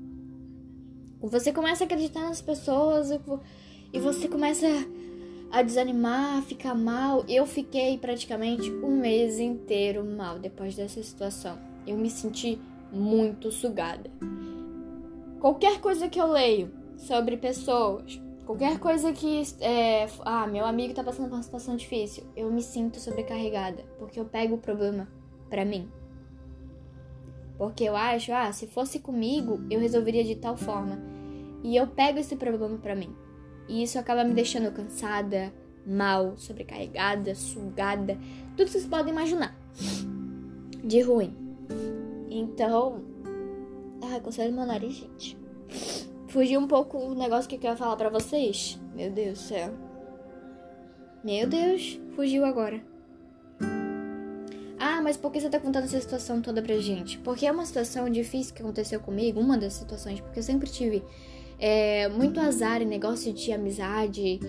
Você 1.24 1.54
começa 1.54 1.86
a 1.86 1.86
acreditar 1.86 2.20
nas 2.20 2.42
pessoas 2.42 3.10
e 3.94 4.00
você 4.00 4.28
começa 4.28 4.68
a 5.50 5.62
desanimar, 5.62 6.40
a 6.40 6.42
ficar 6.42 6.76
mal. 6.76 7.24
Eu 7.30 7.46
fiquei 7.46 7.98
praticamente 7.98 8.70
um 8.70 8.98
mês 9.00 9.40
inteiro 9.40 10.04
mal 10.04 10.38
depois 10.38 10.76
dessa 10.76 11.02
situação. 11.02 11.58
Eu 11.88 11.98
me 11.98 12.10
senti 12.10 12.60
muito 12.92 13.52
sugada. 13.54 14.12
Qualquer 15.40 15.80
coisa 15.80 16.10
que 16.10 16.20
eu 16.20 16.28
leio 16.28 16.74
sobre 16.98 17.38
pessoas, 17.38 18.22
qualquer 18.46 18.78
coisa 18.80 19.14
que. 19.14 19.44
É, 19.62 20.10
ah, 20.26 20.46
meu 20.46 20.66
amigo 20.66 20.94
tá 20.94 21.06
passando 21.06 21.30
por 21.30 21.36
uma 21.36 21.44
situação 21.44 21.78
difícil, 21.78 22.26
eu 22.36 22.52
me 22.52 22.62
sinto 22.62 23.00
sobrecarregada, 23.00 23.84
porque 23.98 24.20
eu 24.20 24.26
pego 24.26 24.56
o 24.56 24.60
problema 24.60 25.08
pra 25.50 25.64
mim. 25.64 25.90
Porque 27.58 27.86
eu 27.86 27.96
acho, 27.96 28.34
ah, 28.34 28.52
se 28.52 28.68
fosse 28.68 29.00
comigo, 29.00 29.62
eu 29.70 29.80
resolveria 29.80 30.24
de 30.26 30.36
tal 30.36 30.58
forma. 30.58 31.13
E 31.64 31.76
eu 31.76 31.88
pego 31.88 32.20
esse 32.20 32.36
problema 32.36 32.78
pra 32.78 32.96
mim. 32.96 33.16
E 33.68 33.82
isso 33.82 33.98
acaba 33.98 34.24
me 34.24 34.34
deixando 34.34 34.72
cansada, 34.74 35.54
mal, 35.86 36.38
sobrecarregada, 36.38 37.34
sugada, 37.34 38.18
tudo 38.56 38.66
que 38.66 38.72
vocês 38.72 38.86
podem 38.86 39.14
imaginar 39.14 39.58
de 40.84 41.02
ruim. 41.02 41.36
Então, 42.30 43.02
ah, 44.02 44.20
conselho 44.20 44.54
meu 44.54 44.66
nariz, 44.66 44.94
gente. 44.94 45.38
Fugi 46.28 46.58
um 46.58 46.68
pouco 46.68 46.98
o 46.98 47.16
negócio 47.16 47.50
que 47.50 47.56
eu 47.56 47.72
ia 47.72 47.78
falar 47.78 47.96
para 47.96 48.10
vocês. 48.10 48.80
Meu 48.94 49.10
Deus 49.10 49.40
do 49.40 49.44
céu. 49.44 49.74
Meu 51.24 51.48
Deus, 51.48 52.00
fugiu 52.16 52.44
agora. 52.44 52.82
Ah, 54.78 55.02
mas 55.02 55.16
por 55.16 55.32
que 55.32 55.40
você 55.40 55.50
tá 55.50 55.60
contando 55.60 55.86
essa 55.86 56.02
situação 56.02 56.42
toda 56.42 56.62
pra 56.62 56.76
gente? 56.78 57.18
Porque 57.20 57.46
é 57.46 57.52
uma 57.52 57.66
situação 57.66 58.10
difícil 58.10 58.54
que 58.54 58.62
aconteceu 58.62 59.00
comigo, 59.00 59.40
uma 59.40 59.58
das 59.58 59.74
situações, 59.74 60.20
porque 60.20 60.40
eu 60.40 60.44
sempre 60.44 60.70
tive 60.70 61.02
é, 61.60 62.08
muito 62.10 62.40
azar 62.40 62.82
em 62.82 62.86
negócio 62.86 63.32
de 63.34 63.52
amizade. 63.52 64.40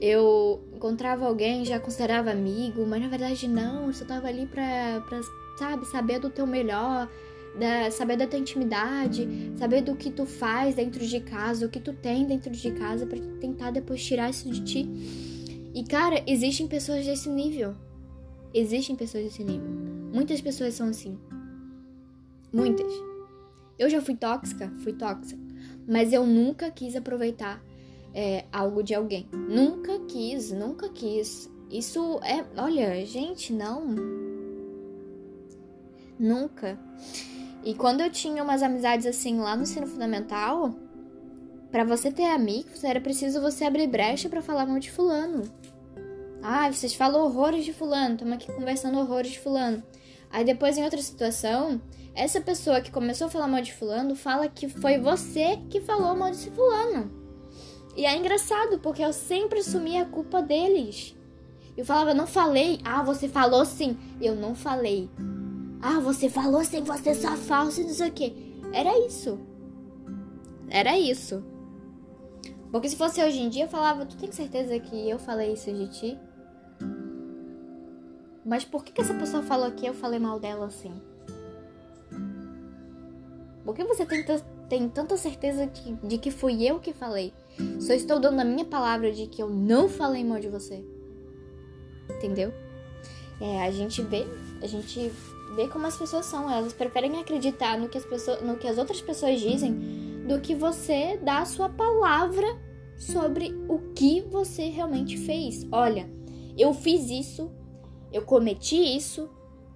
Eu 0.00 0.60
encontrava 0.74 1.26
alguém, 1.26 1.64
já 1.64 1.80
considerava 1.80 2.30
amigo, 2.30 2.86
mas 2.86 3.02
na 3.02 3.08
verdade 3.08 3.48
não, 3.48 3.86
eu 3.86 3.92
só 3.92 4.04
tava 4.04 4.28
ali 4.28 4.46
pra, 4.46 5.02
pra 5.08 5.20
sabe, 5.58 5.84
saber 5.86 6.20
do 6.20 6.30
teu 6.30 6.46
melhor, 6.46 7.08
da, 7.58 7.90
saber 7.90 8.16
da 8.16 8.26
tua 8.26 8.38
intimidade, 8.38 9.28
saber 9.56 9.82
do 9.82 9.96
que 9.96 10.10
tu 10.10 10.24
faz 10.24 10.76
dentro 10.76 11.04
de 11.04 11.20
casa, 11.20 11.66
o 11.66 11.68
que 11.68 11.80
tu 11.80 11.92
tem 11.92 12.26
dentro 12.26 12.50
de 12.50 12.70
casa 12.72 13.06
para 13.06 13.18
tentar 13.40 13.72
depois 13.72 14.04
tirar 14.04 14.30
isso 14.30 14.48
de 14.50 14.62
ti. 14.64 14.88
E 15.74 15.84
cara, 15.84 16.22
existem 16.26 16.66
pessoas 16.68 17.04
desse 17.04 17.28
nível. 17.28 17.74
Existem 18.54 18.96
pessoas 18.96 19.24
desse 19.24 19.44
nível. 19.44 19.68
Muitas 20.12 20.40
pessoas 20.40 20.74
são 20.74 20.88
assim. 20.88 21.18
Muitas. 22.52 22.90
Eu 23.78 23.90
já 23.90 24.00
fui 24.00 24.16
tóxica, 24.16 24.72
fui 24.82 24.92
tóxica 24.92 25.47
mas 25.88 26.12
eu 26.12 26.26
nunca 26.26 26.70
quis 26.70 26.94
aproveitar 26.94 27.64
é, 28.14 28.44
algo 28.52 28.82
de 28.82 28.94
alguém. 28.94 29.26
Nunca 29.32 29.98
quis, 30.00 30.52
nunca 30.52 30.90
quis. 30.90 31.50
Isso 31.70 32.20
é. 32.22 32.44
Olha, 32.60 33.04
gente, 33.06 33.52
não. 33.52 33.94
Nunca. 36.18 36.78
E 37.64 37.74
quando 37.74 38.02
eu 38.02 38.10
tinha 38.10 38.42
umas 38.42 38.62
amizades 38.62 39.06
assim 39.06 39.38
lá 39.38 39.56
no 39.56 39.62
ensino 39.62 39.86
fundamental, 39.86 40.74
para 41.70 41.84
você 41.84 42.12
ter 42.12 42.24
amigos, 42.24 42.84
era 42.84 43.00
preciso 43.00 43.40
você 43.40 43.64
abrir 43.64 43.86
brecha 43.86 44.28
para 44.28 44.42
falar 44.42 44.66
mal 44.66 44.78
de 44.78 44.90
fulano. 44.90 45.42
Ah, 46.42 46.70
vocês 46.70 46.94
falam 46.94 47.24
horrores 47.24 47.64
de 47.64 47.72
fulano, 47.72 48.14
estamos 48.14 48.34
aqui 48.34 48.52
conversando 48.52 48.98
horrores 48.98 49.32
de 49.32 49.40
fulano. 49.40 49.82
Aí 50.30 50.44
depois 50.44 50.76
em 50.76 50.84
outra 50.84 51.00
situação, 51.00 51.80
essa 52.14 52.40
pessoa 52.40 52.80
que 52.80 52.90
começou 52.90 53.26
a 53.26 53.30
falar 53.30 53.48
mal 53.48 53.62
de 53.62 53.72
fulano 53.72 54.14
fala 54.14 54.48
que 54.48 54.68
foi 54.68 54.98
você 54.98 55.58
que 55.70 55.80
falou 55.80 56.16
mal 56.16 56.30
de 56.30 56.50
fulano. 56.50 57.10
E 57.96 58.06
é 58.06 58.16
engraçado, 58.16 58.78
porque 58.78 59.02
eu 59.02 59.12
sempre 59.12 59.60
assumia 59.60 60.02
a 60.02 60.08
culpa 60.08 60.40
deles. 60.40 61.16
Eu 61.76 61.84
falava, 61.84 62.12
não 62.12 62.26
falei. 62.26 62.80
Ah, 62.84 63.02
você 63.02 63.28
falou 63.28 63.64
sim. 63.64 63.96
Eu 64.20 64.34
não 64.34 64.54
falei. 64.54 65.08
Ah, 65.80 66.00
você 66.00 66.28
falou 66.28 66.64
sim, 66.64 66.82
você 66.82 67.10
é 67.10 67.14
só 67.14 67.36
falso 67.36 67.80
e 67.80 67.84
não 67.84 67.94
sei 67.94 68.08
o 68.08 68.12
quê. 68.12 68.34
Era 68.72 68.98
isso. 69.06 69.38
Era 70.68 70.98
isso. 70.98 71.42
Porque 72.70 72.88
se 72.88 72.96
fosse 72.96 73.22
hoje 73.22 73.40
em 73.40 73.48
dia, 73.48 73.64
eu 73.64 73.68
falava, 73.68 74.04
tu 74.04 74.16
tem 74.16 74.30
certeza 74.30 74.78
que 74.78 75.08
eu 75.08 75.18
falei 75.18 75.52
isso 75.52 75.72
de 75.72 75.88
ti? 75.88 76.18
Mas 78.48 78.64
por 78.64 78.82
que, 78.82 78.92
que 78.92 79.02
essa 79.02 79.12
pessoa 79.12 79.42
falou 79.42 79.70
que 79.72 79.84
eu 79.84 79.92
falei 79.92 80.18
mal 80.18 80.40
dela 80.40 80.66
assim? 80.66 80.90
Por 83.62 83.74
que 83.74 83.84
você 83.84 84.06
tem, 84.06 84.24
tem 84.70 84.88
tanta 84.88 85.18
certeza 85.18 85.66
de, 85.66 85.92
de 85.96 86.16
que 86.16 86.30
fui 86.30 86.64
eu 86.64 86.80
que 86.80 86.94
falei? 86.94 87.34
Só 87.78 87.92
estou 87.92 88.18
dando 88.18 88.40
a 88.40 88.44
minha 88.44 88.64
palavra 88.64 89.12
de 89.12 89.26
que 89.26 89.42
eu 89.42 89.50
não 89.50 89.86
falei 89.86 90.24
mal 90.24 90.40
de 90.40 90.48
você. 90.48 90.82
Entendeu? 92.08 92.50
É, 93.38 93.66
a 93.66 93.70
gente 93.70 94.00
vê, 94.00 94.26
a 94.62 94.66
gente 94.66 95.12
vê 95.54 95.68
como 95.68 95.86
as 95.86 95.98
pessoas 95.98 96.24
são. 96.24 96.50
Elas 96.50 96.72
preferem 96.72 97.20
acreditar 97.20 97.78
no 97.78 97.86
que 97.86 97.98
as, 97.98 98.04
pessoas, 98.06 98.40
no 98.40 98.56
que 98.56 98.66
as 98.66 98.78
outras 98.78 99.02
pessoas 99.02 99.38
dizem 99.38 99.74
do 100.26 100.40
que 100.40 100.54
você 100.54 101.18
dar 101.18 101.42
a 101.42 101.44
sua 101.44 101.68
palavra 101.68 102.46
sobre 102.96 103.54
o 103.68 103.92
que 103.94 104.22
você 104.22 104.70
realmente 104.70 105.18
fez. 105.18 105.66
Olha, 105.70 106.08
eu 106.56 106.72
fiz 106.72 107.10
isso, 107.10 107.52
eu 108.12 108.22
cometi 108.22 108.76
isso, 108.76 109.28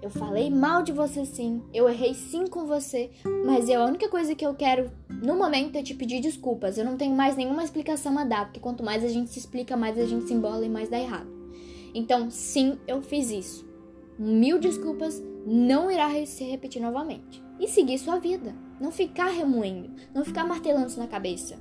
eu 0.03 0.11
falei 0.11 0.51
mal 0.51 0.83
de 0.83 0.90
você 0.90 1.25
sim, 1.25 1.62
eu 1.73 1.88
errei 1.88 2.12
sim 2.12 2.47
com 2.49 2.66
você, 2.66 3.11
mas 3.47 3.71
a 3.71 3.85
única 3.85 4.09
coisa 4.09 4.35
que 4.35 4.45
eu 4.45 4.53
quero 4.53 4.90
no 5.09 5.37
momento 5.37 5.77
é 5.77 5.83
te 5.83 5.95
pedir 5.95 6.21
desculpas. 6.21 6.77
Eu 6.77 6.85
não 6.85 6.97
tenho 6.97 7.14
mais 7.14 7.37
nenhuma 7.37 7.62
explicação 7.62 8.18
a 8.18 8.25
dar, 8.25 8.47
porque 8.47 8.59
quanto 8.59 8.83
mais 8.83 9.05
a 9.05 9.09
gente 9.09 9.31
se 9.31 9.38
explica, 9.38 9.77
mais 9.77 9.97
a 9.97 10.05
gente 10.05 10.27
se 10.27 10.35
embola 10.35 10.66
e 10.66 10.68
mais 10.68 10.88
dá 10.88 10.99
errado. 10.99 11.31
Então, 11.95 12.31
sim, 12.31 12.79
eu 12.87 13.01
fiz 13.01 13.31
isso. 13.31 13.64
Mil 14.18 14.59
desculpas, 14.59 15.23
não 15.47 15.90
irá 15.90 16.09
se 16.27 16.42
repetir 16.45 16.83
novamente. 16.83 17.42
E 17.61 17.68
seguir 17.68 17.99
sua 17.99 18.18
vida. 18.18 18.55
Não 18.81 18.90
ficar 18.90 19.29
remoendo, 19.29 19.90
não 20.12 20.25
ficar 20.25 20.45
martelando 20.45 20.88
isso 20.88 20.99
na 20.99 21.07
cabeça. 21.07 21.61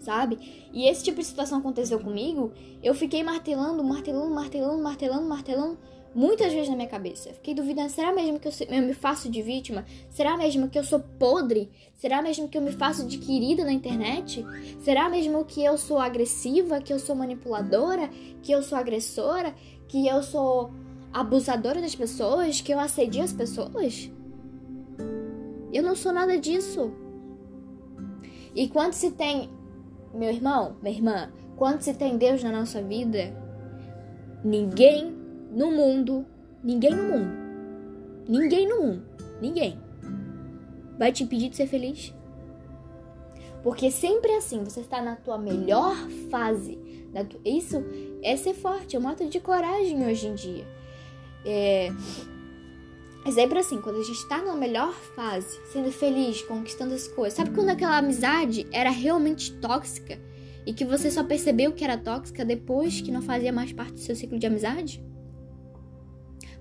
Sabe? 0.00 0.68
E 0.72 0.88
esse 0.88 1.04
tipo 1.04 1.18
de 1.18 1.26
situação 1.26 1.58
aconteceu 1.58 1.98
comigo, 1.98 2.52
eu 2.82 2.94
fiquei 2.94 3.22
martelando, 3.22 3.82
martelando, 3.82 4.34
martelando, 4.34 4.82
martelando, 4.82 5.28
martelando 5.28 5.78
muitas 6.16 6.50
vezes 6.50 6.70
na 6.70 6.76
minha 6.76 6.88
cabeça. 6.88 7.30
Fiquei 7.34 7.54
duvidando, 7.54 7.90
será 7.90 8.10
mesmo 8.10 8.40
que 8.40 8.48
eu, 8.48 8.52
eu, 8.70 8.82
me 8.82 8.94
faço 8.94 9.28
de 9.28 9.42
vítima? 9.42 9.84
Será 10.08 10.34
mesmo 10.34 10.70
que 10.70 10.78
eu 10.78 10.82
sou 10.82 10.98
podre? 10.98 11.70
Será 11.94 12.22
mesmo 12.22 12.48
que 12.48 12.56
eu 12.56 12.62
me 12.62 12.72
faço 12.72 13.06
de 13.06 13.18
querida 13.18 13.64
na 13.64 13.72
internet? 13.72 14.42
Será 14.80 15.10
mesmo 15.10 15.44
que 15.44 15.62
eu 15.62 15.76
sou 15.76 15.98
agressiva, 15.98 16.80
que 16.80 16.90
eu 16.90 16.98
sou 16.98 17.14
manipuladora, 17.14 18.08
que 18.42 18.50
eu 18.50 18.62
sou 18.62 18.78
agressora, 18.78 19.54
que 19.86 20.08
eu 20.08 20.22
sou 20.22 20.70
abusadora 21.12 21.82
das 21.82 21.94
pessoas, 21.94 22.62
que 22.62 22.72
eu 22.72 22.80
assedio 22.80 23.22
as 23.22 23.34
pessoas? 23.34 24.10
Eu 25.70 25.82
não 25.82 25.94
sou 25.94 26.14
nada 26.14 26.38
disso. 26.38 26.92
E 28.54 28.68
quando 28.68 28.94
se 28.94 29.10
tem, 29.10 29.50
meu 30.16 30.30
irmão, 30.30 30.76
minha 30.82 30.94
irmã, 30.94 31.32
quando 31.56 31.82
se 31.82 31.94
tem 31.94 32.16
Deus 32.16 32.42
na 32.42 32.52
nossa 32.52 32.82
vida, 32.82 33.34
ninguém 34.44 35.14
no 35.50 35.70
mundo, 35.70 36.26
ninguém 36.62 36.94
no 36.94 37.04
mundo, 37.04 37.32
ninguém 38.28 38.68
no 38.68 38.82
mundo, 38.82 39.02
ninguém 39.40 39.86
vai 40.98 41.12
te 41.12 41.24
impedir 41.24 41.50
de 41.50 41.56
ser 41.56 41.66
feliz. 41.66 42.14
Porque 43.62 43.90
sempre 43.90 44.30
é 44.32 44.36
assim, 44.36 44.62
você 44.62 44.80
está 44.80 45.02
na 45.02 45.16
tua 45.16 45.38
melhor 45.38 45.96
fase. 46.30 46.78
Isso 47.44 47.82
é 48.22 48.36
ser 48.36 48.54
forte, 48.54 48.96
é 48.96 48.98
um 48.98 49.08
ato 49.08 49.28
de 49.28 49.40
coragem 49.40 50.06
hoje 50.06 50.28
em 50.28 50.34
dia. 50.34 50.66
É... 51.44 51.88
é 53.26 53.30
sempre 53.32 53.58
assim, 53.58 53.80
quando 53.80 53.96
a 53.96 54.04
gente 54.04 54.18
está 54.18 54.40
na 54.40 54.54
melhor 54.54 54.94
fase, 54.94 55.58
sendo 55.72 55.90
feliz, 55.90 56.42
conquistando 56.42 56.94
as 56.94 57.08
coisas. 57.08 57.36
Sabe 57.36 57.50
quando 57.50 57.70
aquela 57.70 57.98
amizade 57.98 58.64
era 58.70 58.88
realmente 58.88 59.52
tóxica 59.54 60.16
e 60.64 60.72
que 60.72 60.84
você 60.84 61.10
só 61.10 61.24
percebeu 61.24 61.72
que 61.72 61.82
era 61.82 61.98
tóxica 61.98 62.44
depois 62.44 63.00
que 63.00 63.10
não 63.10 63.20
fazia 63.20 63.52
mais 63.52 63.72
parte 63.72 63.94
do 63.94 63.98
seu 63.98 64.14
ciclo 64.14 64.38
de 64.38 64.46
amizade? 64.46 65.04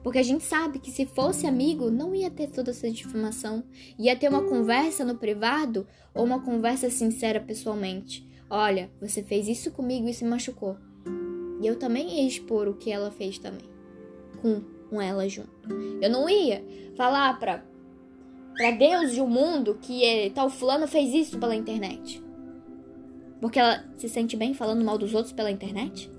Porque 0.01 0.17
a 0.17 0.23
gente 0.23 0.43
sabe 0.43 0.79
que 0.79 0.89
se 0.89 1.05
fosse 1.05 1.45
amigo, 1.45 1.91
não 1.91 2.15
ia 2.15 2.31
ter 2.31 2.47
toda 2.47 2.71
essa 2.71 2.89
difamação. 2.89 3.63
Ia 3.99 4.15
ter 4.15 4.27
uma 4.27 4.41
conversa 4.41 5.05
no 5.05 5.19
privado 5.19 5.85
ou 6.15 6.23
uma 6.23 6.41
conversa 6.41 6.89
sincera 6.89 7.39
pessoalmente. 7.39 8.27
Olha, 8.49 8.89
você 8.99 9.21
fez 9.21 9.47
isso 9.47 9.69
comigo 9.69 10.09
e 10.09 10.13
se 10.15 10.25
machucou. 10.25 10.77
E 11.61 11.67
eu 11.67 11.75
também 11.75 12.21
ia 12.21 12.27
expor 12.27 12.67
o 12.67 12.73
que 12.73 12.91
ela 12.91 13.11
fez 13.11 13.37
também. 13.37 13.69
Com, 14.41 14.63
com 14.95 15.01
ela 15.01 15.27
junto. 15.27 15.49
Eu 16.01 16.09
não 16.09 16.29
ia 16.29 16.63
falar 16.95 17.37
pra, 17.37 17.63
pra 18.55 18.71
Deus 18.71 19.13
e 19.13 19.19
o 19.19 19.27
mundo 19.27 19.77
que 19.81 20.05
é, 20.05 20.29
tal 20.29 20.49
fulano 20.49 20.87
fez 20.87 21.13
isso 21.13 21.37
pela 21.37 21.53
internet. 21.53 22.23
Porque 23.41 23.59
ela 23.59 23.83
se 23.97 24.07
sente 24.07 24.37
bem 24.37 24.53
falando 24.53 24.85
mal 24.85 24.97
dos 24.97 25.13
outros 25.13 25.33
pela 25.33 25.51
internet? 25.51 26.09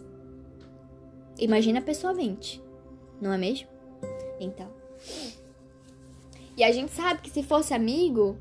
Imagina 1.38 1.80
pessoalmente, 1.80 2.62
não 3.20 3.32
é 3.32 3.38
mesmo? 3.38 3.68
Então. 4.38 4.68
E 6.56 6.62
a 6.62 6.70
gente 6.70 6.92
sabe 6.92 7.22
que 7.22 7.30
se 7.30 7.42
fosse 7.42 7.72
amigo, 7.72 8.36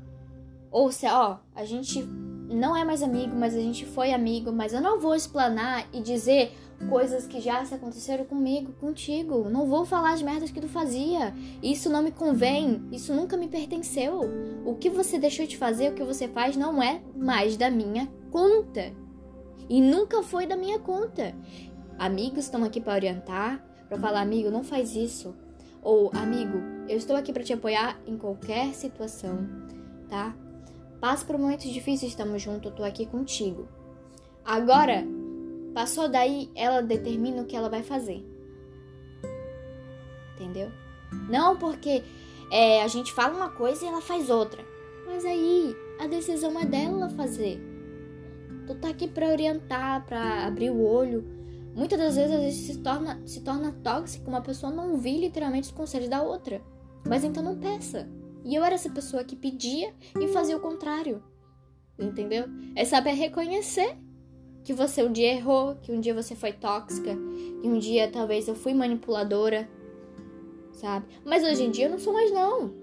ou 0.70 0.92
se, 0.92 1.06
ó, 1.06 1.38
a 1.54 1.64
gente 1.64 2.02
não 2.02 2.76
é 2.76 2.84
mais 2.84 3.02
amigo, 3.02 3.34
mas 3.34 3.54
a 3.54 3.60
gente 3.60 3.86
foi 3.86 4.12
amigo, 4.12 4.52
mas 4.52 4.74
eu 4.74 4.80
não 4.82 5.00
vou 5.00 5.14
explanar 5.14 5.86
e 5.92 6.00
dizer 6.00 6.52
coisas 6.88 7.26
que 7.26 7.40
já 7.40 7.64
se 7.64 7.74
aconteceram 7.74 8.24
comigo, 8.24 8.72
contigo. 8.74 9.48
Não 9.48 9.66
vou 9.66 9.84
falar 9.84 10.12
as 10.12 10.22
merdas 10.22 10.50
que 10.50 10.60
tu 10.60 10.68
fazia. 10.68 11.34
Isso 11.62 11.90
não 11.90 12.02
me 12.02 12.12
convém, 12.12 12.82
isso 12.92 13.14
nunca 13.14 13.36
me 13.36 13.48
pertenceu. 13.48 14.20
O 14.64 14.74
que 14.74 14.90
você 14.90 15.18
deixou 15.18 15.46
de 15.46 15.56
fazer, 15.56 15.90
o 15.90 15.94
que 15.94 16.04
você 16.04 16.28
faz 16.28 16.56
não 16.56 16.82
é 16.82 17.00
mais 17.16 17.56
da 17.56 17.70
minha 17.70 18.08
conta. 18.30 18.92
E 19.68 19.80
nunca 19.80 20.22
foi 20.22 20.46
da 20.46 20.56
minha 20.56 20.78
conta. 20.78 21.34
Amigos 21.98 22.44
estão 22.44 22.62
aqui 22.62 22.80
para 22.80 22.94
orientar, 22.94 23.64
para 23.88 23.98
falar, 23.98 24.20
amigo, 24.20 24.50
não 24.50 24.62
faz 24.62 24.94
isso. 24.94 25.34
Ou, 25.82 26.10
amigo, 26.14 26.58
eu 26.88 26.96
estou 26.96 27.16
aqui 27.16 27.32
para 27.32 27.42
te 27.42 27.52
apoiar 27.52 27.98
em 28.06 28.18
qualquer 28.18 28.74
situação, 28.74 29.46
tá? 30.08 30.34
Passa 31.00 31.24
por 31.24 31.38
momentos 31.38 31.70
difíceis, 31.70 32.12
estamos 32.12 32.42
juntos, 32.42 32.70
eu 32.70 32.76
tô 32.76 32.84
aqui 32.84 33.06
contigo. 33.06 33.68
Agora, 34.44 35.04
passou 35.76 36.08
daí, 36.08 36.50
ela 36.54 36.80
determina 36.80 37.42
o 37.42 37.44
que 37.44 37.54
ela 37.54 37.68
vai 37.68 37.82
fazer. 37.82 38.24
Entendeu? 40.34 40.72
Não 41.28 41.54
porque 41.58 42.02
é, 42.50 42.82
a 42.82 42.88
gente 42.88 43.12
fala 43.12 43.36
uma 43.36 43.50
coisa 43.50 43.84
e 43.84 43.88
ela 43.88 44.00
faz 44.00 44.30
outra. 44.30 44.64
Mas 45.04 45.22
aí, 45.26 45.76
a 46.00 46.06
decisão 46.06 46.58
é 46.58 46.64
dela 46.64 47.10
fazer. 47.10 47.60
Tu 48.66 48.74
tá 48.76 48.88
aqui 48.88 49.06
pra 49.06 49.28
orientar, 49.28 50.06
pra 50.06 50.46
abrir 50.46 50.70
o 50.70 50.82
olho. 50.82 51.26
Muitas 51.74 51.98
das 51.98 52.16
vezes 52.16 52.34
a 52.34 52.40
gente 52.40 52.56
se 52.56 52.78
torna, 52.78 53.20
se 53.26 53.42
torna 53.42 53.70
tóxico, 53.84 54.30
uma 54.30 54.40
pessoa 54.40 54.72
não 54.72 54.92
ouvir 54.92 55.20
literalmente 55.20 55.68
os 55.68 55.76
conselhos 55.76 56.08
da 56.08 56.22
outra. 56.22 56.62
Mas 57.06 57.22
então 57.22 57.42
não 57.42 57.58
peça. 57.58 58.08
E 58.42 58.54
eu 58.54 58.64
era 58.64 58.76
essa 58.76 58.88
pessoa 58.88 59.24
que 59.24 59.36
pedia 59.36 59.92
e 60.18 60.26
fazia 60.28 60.56
o 60.56 60.60
contrário. 60.60 61.22
Entendeu? 61.98 62.46
É 62.74 62.82
saber 62.86 63.12
reconhecer 63.12 63.94
que 64.66 64.72
você 64.72 65.04
um 65.04 65.12
dia 65.12 65.32
errou, 65.32 65.76
que 65.80 65.92
um 65.92 66.00
dia 66.00 66.12
você 66.12 66.34
foi 66.34 66.52
tóxica, 66.52 67.16
que 67.62 67.68
um 67.68 67.78
dia 67.78 68.10
talvez 68.10 68.48
eu 68.48 68.54
fui 68.56 68.74
manipuladora, 68.74 69.68
sabe? 70.72 71.06
Mas 71.24 71.44
hoje 71.44 71.62
em 71.62 71.70
dia 71.70 71.86
eu 71.86 71.90
não 71.92 72.00
sou 72.00 72.12
mais 72.12 72.32
não. 72.32 72.74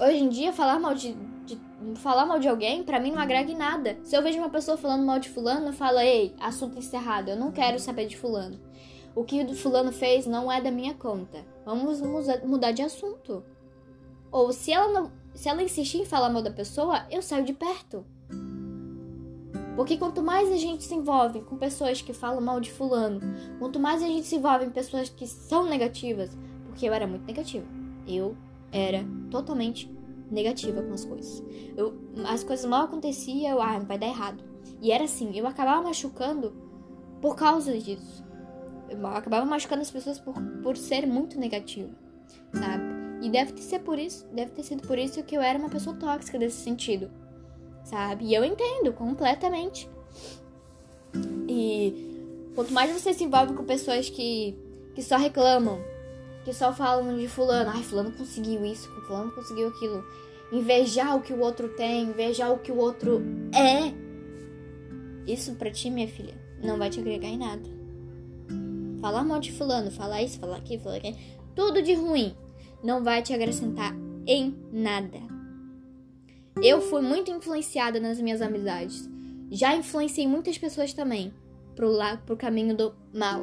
Hoje 0.00 0.16
em 0.16 0.28
dia 0.30 0.54
falar 0.54 0.80
mal 0.80 0.94
de, 0.94 1.14
de 1.44 1.60
falar 1.96 2.24
mal 2.24 2.38
de 2.38 2.48
alguém 2.48 2.82
para 2.82 2.98
mim 2.98 3.10
não 3.12 3.20
agrega 3.20 3.52
em 3.52 3.56
nada. 3.56 3.98
Se 4.02 4.16
eu 4.16 4.22
vejo 4.22 4.38
uma 4.38 4.48
pessoa 4.48 4.78
falando 4.78 5.04
mal 5.04 5.18
de 5.18 5.28
fulano, 5.28 5.66
eu 5.66 5.72
falo: 5.74 5.98
"Ei, 5.98 6.34
assunto 6.40 6.78
encerrado, 6.78 7.28
eu 7.28 7.36
não 7.36 7.52
quero 7.52 7.78
saber 7.78 8.06
de 8.06 8.16
fulano. 8.16 8.58
O 9.14 9.22
que 9.22 9.42
o 9.42 9.54
fulano 9.54 9.92
fez 9.92 10.24
não 10.26 10.50
é 10.50 10.62
da 10.62 10.70
minha 10.70 10.94
conta. 10.94 11.44
Vamos 11.66 12.00
mudar 12.42 12.72
de 12.72 12.80
assunto." 12.80 13.44
Ou 14.32 14.50
se 14.50 14.72
ela 14.72 14.90
não, 14.90 15.12
se 15.34 15.46
ela 15.46 15.62
insistir 15.62 15.98
em 15.98 16.06
falar 16.06 16.30
mal 16.30 16.40
da 16.40 16.50
pessoa, 16.50 17.04
eu 17.10 17.20
saio 17.20 17.44
de 17.44 17.52
perto. 17.52 18.02
Porque 19.76 19.96
quanto 19.96 20.22
mais 20.22 20.50
a 20.50 20.56
gente 20.56 20.84
se 20.84 20.94
envolve 20.94 21.40
com 21.42 21.56
pessoas 21.56 22.00
que 22.00 22.12
falam 22.12 22.40
mal 22.40 22.60
de 22.60 22.70
fulano, 22.70 23.20
quanto 23.58 23.80
mais 23.80 24.02
a 24.02 24.06
gente 24.06 24.26
se 24.26 24.36
envolve 24.36 24.64
em 24.64 24.70
pessoas 24.70 25.08
que 25.08 25.26
são 25.26 25.68
negativas, 25.68 26.36
porque 26.66 26.88
eu 26.88 26.92
era 26.92 27.06
muito 27.06 27.26
negativa. 27.26 27.66
Eu 28.06 28.36
era 28.70 29.04
totalmente 29.30 29.92
negativa 30.30 30.82
com 30.82 30.92
as 30.92 31.04
coisas. 31.04 31.42
Eu, 31.76 31.94
as 32.26 32.44
coisas 32.44 32.64
mal 32.66 32.84
aconteciam, 32.84 33.50
eu, 33.50 33.62
ah, 33.62 33.78
vai 33.80 33.98
dar 33.98 34.06
errado. 34.06 34.42
E 34.80 34.92
era 34.92 35.04
assim, 35.04 35.36
eu 35.36 35.46
acabava 35.46 35.82
machucando 35.82 36.52
por 37.20 37.36
causa 37.36 37.76
disso. 37.78 38.24
Eu 38.88 39.04
acabava 39.06 39.44
machucando 39.44 39.82
as 39.82 39.90
pessoas 39.90 40.18
por, 40.18 40.34
por 40.62 40.76
ser 40.76 41.06
muito 41.06 41.38
negativa, 41.38 41.90
sabe? 42.52 42.84
E 43.22 43.30
deve 43.30 43.52
ter, 43.52 43.62
sido 43.62 43.82
por 43.82 43.98
isso, 43.98 44.26
deve 44.32 44.50
ter 44.50 44.62
sido 44.62 44.86
por 44.86 44.98
isso 44.98 45.22
que 45.22 45.34
eu 45.36 45.40
era 45.40 45.58
uma 45.58 45.70
pessoa 45.70 45.96
tóxica 45.96 46.38
desse 46.38 46.62
sentido. 46.62 47.10
Sabe? 47.84 48.26
E 48.26 48.34
eu 48.34 48.44
entendo 48.44 48.92
completamente. 48.92 49.88
E 51.48 52.52
quanto 52.54 52.72
mais 52.72 52.90
você 52.90 53.12
se 53.12 53.24
envolve 53.24 53.54
com 53.54 53.64
pessoas 53.64 54.08
que, 54.08 54.58
que 54.94 55.02
só 55.02 55.16
reclamam, 55.16 55.78
que 56.44 56.52
só 56.52 56.72
falam 56.72 57.16
de 57.16 57.28
fulano, 57.28 57.70
ai, 57.70 57.82
fulano 57.82 58.12
conseguiu 58.12 58.64
isso, 58.64 58.88
fulano 59.06 59.30
conseguiu 59.32 59.68
aquilo. 59.68 60.04
Invejar 60.52 61.16
o 61.16 61.20
que 61.20 61.32
o 61.32 61.40
outro 61.40 61.68
tem, 61.70 62.04
invejar 62.04 62.52
o 62.52 62.58
que 62.58 62.72
o 62.72 62.76
outro 62.76 63.22
é. 63.54 63.92
Isso 65.30 65.54
pra 65.54 65.70
ti, 65.70 65.90
minha 65.90 66.08
filha, 66.08 66.34
não 66.62 66.78
vai 66.78 66.90
te 66.90 67.00
agregar 67.00 67.28
em 67.28 67.38
nada. 67.38 67.68
Falar 69.00 69.24
mal 69.24 69.40
de 69.40 69.52
fulano, 69.52 69.90
falar 69.90 70.22
isso, 70.22 70.38
falar 70.38 70.56
aquilo, 70.56 70.82
falar 70.82 70.96
aquilo, 70.96 71.16
tudo 71.54 71.82
de 71.82 71.94
ruim 71.94 72.34
não 72.82 73.02
vai 73.02 73.22
te 73.22 73.32
acrescentar 73.32 73.94
em 74.26 74.54
nada. 74.70 75.33
Eu 76.62 76.80
fui 76.80 77.02
muito 77.02 77.30
influenciada 77.30 77.98
nas 77.98 78.20
minhas 78.20 78.40
amizades. 78.40 79.08
Já 79.50 79.74
influenciei 79.74 80.26
muitas 80.26 80.56
pessoas 80.56 80.92
também 80.92 81.32
pro, 81.74 81.90
lá, 81.90 82.16
pro 82.16 82.36
caminho 82.36 82.76
do 82.76 82.94
mal. 83.12 83.42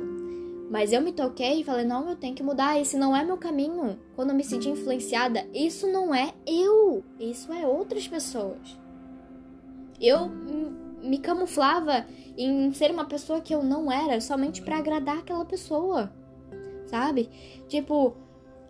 Mas 0.70 0.94
eu 0.94 1.02
me 1.02 1.12
toquei 1.12 1.60
e 1.60 1.64
falei: 1.64 1.86
não, 1.86 2.10
eu 2.10 2.16
tenho 2.16 2.34
que 2.34 2.42
mudar. 2.42 2.80
Esse 2.80 2.98
não 2.98 3.16
é 3.16 3.24
meu 3.24 3.38
caminho. 3.38 4.00
Quando 4.16 4.30
eu 4.30 4.36
me 4.36 4.44
senti 4.44 4.70
influenciada, 4.70 5.46
isso 5.54 5.86
não 5.88 6.16
é 6.16 6.34
eu. 6.48 7.04
Isso 7.20 7.52
é 7.52 7.68
outras 7.68 8.08
pessoas. 8.08 8.80
Eu 10.00 10.30
me 11.04 11.18
camuflava 11.18 12.06
em 12.38 12.72
ser 12.74 12.92
uma 12.92 13.06
pessoa 13.06 13.42
que 13.42 13.54
eu 13.54 13.62
não 13.62 13.92
era 13.92 14.22
somente 14.22 14.62
para 14.62 14.78
agradar 14.78 15.18
aquela 15.18 15.44
pessoa. 15.44 16.12
Sabe? 16.86 17.30
Tipo, 17.68 18.16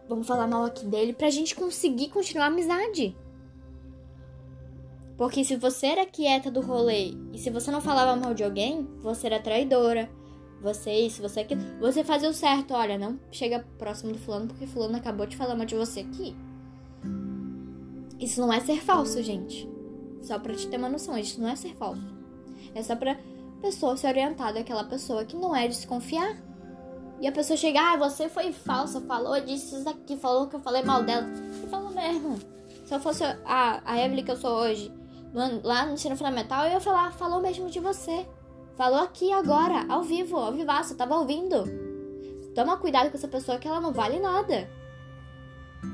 vamos 0.09 0.27
falar 0.27 0.47
mal 0.47 0.65
aqui 0.65 0.85
dele 0.85 1.13
pra 1.13 1.29
gente 1.29 1.55
conseguir 1.55 2.09
continuar 2.09 2.45
a 2.45 2.47
amizade. 2.47 3.15
Porque 5.21 5.43
se 5.43 5.55
você 5.55 5.85
era 5.85 6.03
quieta 6.03 6.49
do 6.49 6.61
rolê 6.61 7.13
e 7.31 7.37
se 7.37 7.51
você 7.51 7.69
não 7.69 7.79
falava 7.79 8.19
mal 8.19 8.33
de 8.33 8.43
alguém, 8.43 8.87
você 9.03 9.27
era 9.27 9.39
traidora. 9.39 10.09
Você 10.63 10.91
isso, 10.93 11.21
você 11.21 11.41
aquilo. 11.41 11.61
Você 11.79 12.03
fazia 12.03 12.27
o 12.27 12.33
certo. 12.33 12.73
Olha, 12.73 12.97
não 12.97 13.19
chega 13.31 13.63
próximo 13.77 14.13
do 14.13 14.17
fulano 14.17 14.47
porque 14.47 14.65
fulano 14.65 14.97
acabou 14.97 15.27
de 15.27 15.37
falar 15.37 15.53
mal 15.53 15.67
de 15.67 15.75
você 15.75 15.99
aqui. 15.99 16.35
Isso 18.19 18.41
não 18.41 18.51
é 18.51 18.61
ser 18.61 18.81
falso, 18.81 19.21
gente. 19.21 19.69
Só 20.23 20.39
pra 20.39 20.55
te 20.55 20.67
ter 20.67 20.77
uma 20.77 20.89
noção, 20.89 21.15
isso 21.15 21.39
não 21.39 21.49
é 21.49 21.55
ser 21.55 21.75
falso. 21.75 22.01
É 22.73 22.81
só 22.81 22.95
pra 22.95 23.15
pessoa 23.61 23.95
se 23.95 24.07
orientar 24.07 24.51
daquela 24.55 24.85
pessoa 24.85 25.23
que 25.23 25.35
não 25.35 25.55
é 25.55 25.67
desconfiar. 25.67 26.35
E 27.19 27.27
a 27.27 27.31
pessoa 27.31 27.55
chega, 27.55 27.79
ah, 27.79 27.95
você 27.95 28.27
foi 28.27 28.51
falsa, 28.51 28.99
falou 29.01 29.39
disso, 29.39 29.77
isso 29.77 29.87
aqui, 29.87 30.17
falou 30.17 30.47
que 30.47 30.55
eu 30.55 30.61
falei 30.61 30.81
mal 30.81 31.03
dela. 31.03 31.27
E 31.63 31.69
falou 31.69 31.91
mesmo. 31.91 32.39
Se 32.85 32.95
eu 32.95 32.99
fosse 32.99 33.23
a, 33.23 33.83
a 33.85 34.03
Evelyn 34.03 34.25
que 34.25 34.31
eu 34.31 34.37
sou 34.37 34.57
hoje, 34.57 34.91
lá 35.63 35.85
no 35.85 35.93
ensino 35.93 36.15
fundamental, 36.15 36.65
eu 36.65 36.73
ia 36.73 36.79
falar, 36.79 37.11
falou 37.13 37.41
mesmo 37.41 37.69
de 37.69 37.79
você. 37.79 38.25
Falou 38.75 38.99
aqui 38.99 39.31
agora, 39.31 39.85
ao 39.89 40.03
vivo, 40.03 40.37
ao 40.37 40.53
vivaço, 40.53 40.95
tava 40.95 41.17
ouvindo. 41.17 41.63
Toma 42.55 42.77
cuidado 42.77 43.09
com 43.09 43.17
essa 43.17 43.27
pessoa 43.27 43.57
que 43.57 43.67
ela 43.67 43.79
não 43.79 43.93
vale 43.93 44.19
nada. 44.19 44.69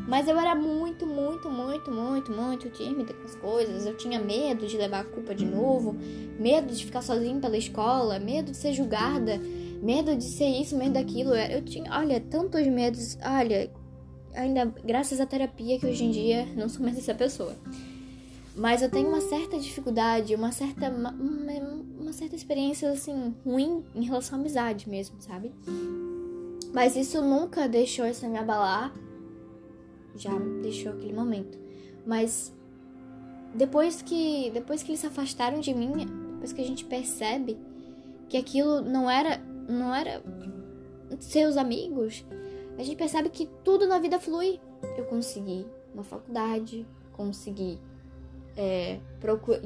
Mas 0.07 0.27
eu 0.27 0.37
era 0.37 0.53
muito, 0.53 1.05
muito, 1.05 1.49
muito, 1.49 1.91
muito, 1.91 2.31
muito 2.31 2.69
tímida 2.69 3.13
com 3.13 3.23
as 3.23 3.35
coisas. 3.35 3.85
Eu 3.85 3.95
tinha 3.95 4.19
medo 4.19 4.67
de 4.67 4.77
levar 4.77 5.01
a 5.01 5.05
culpa 5.05 5.33
de 5.33 5.45
novo, 5.45 5.95
medo 6.39 6.73
de 6.73 6.85
ficar 6.85 7.01
sozinha 7.01 7.39
pela 7.39 7.57
escola, 7.57 8.19
medo 8.19 8.51
de 8.51 8.57
ser 8.57 8.73
julgada 8.73 9.39
medo 9.81 10.15
de 10.15 10.23
ser 10.23 10.49
isso, 10.49 10.77
medo 10.77 10.93
daquilo. 10.93 11.35
Eu 11.35 11.63
tinha, 11.63 11.91
olha, 11.91 12.19
tantos 12.19 12.65
medos. 12.67 13.17
Olha, 13.23 13.69
ainda 14.33 14.65
graças 14.83 15.19
à 15.19 15.25
terapia 15.25 15.79
que 15.79 15.85
hoje 15.85 16.03
em 16.03 16.11
dia 16.11 16.45
não 16.55 16.69
sou 16.69 16.81
mais 16.81 16.97
essa 16.97 17.13
pessoa. 17.13 17.55
Mas 18.57 18.81
eu 18.81 18.89
tenho 18.89 19.07
uma 19.07 19.21
certa 19.21 19.59
dificuldade, 19.59 20.33
uma 20.33 20.51
certa 20.51 20.89
uma, 20.89 21.11
uma 21.11 22.11
certa 22.11 22.35
experiência 22.35 22.89
assim 22.89 23.35
ruim 23.45 23.85
em 23.93 24.03
relação 24.03 24.37
à 24.37 24.41
amizade 24.41 24.89
mesmo, 24.89 25.21
sabe? 25.21 25.51
Mas 26.73 26.95
isso 26.95 27.21
nunca 27.21 27.69
deixou 27.69 28.07
isso 28.07 28.27
me 28.27 28.37
abalar. 28.37 28.91
Já 30.15 30.31
deixou 30.63 30.91
aquele 30.91 31.13
momento. 31.13 31.55
Mas 32.03 32.51
depois 33.53 34.01
que 34.01 34.49
depois 34.51 34.81
que 34.81 34.89
eles 34.89 35.01
se 35.01 35.07
afastaram 35.07 35.59
de 35.59 35.73
mim, 35.75 35.91
depois 36.33 36.51
que 36.51 36.61
a 36.61 36.65
gente 36.65 36.83
percebe 36.83 37.59
que 38.27 38.37
aquilo 38.37 38.81
não 38.81 39.07
era 39.07 39.37
não 39.69 39.93
era 39.93 40.23
seus 41.19 41.57
amigos, 41.57 42.25
a 42.75 42.81
gente 42.81 42.97
percebe 42.97 43.29
que 43.29 43.47
tudo 43.63 43.85
na 43.85 43.99
vida 43.99 44.19
flui. 44.19 44.59
Eu 44.97 45.05
consegui 45.05 45.67
uma 45.93 46.03
faculdade, 46.03 46.87
consegui 47.13 47.79
é, 48.57 48.99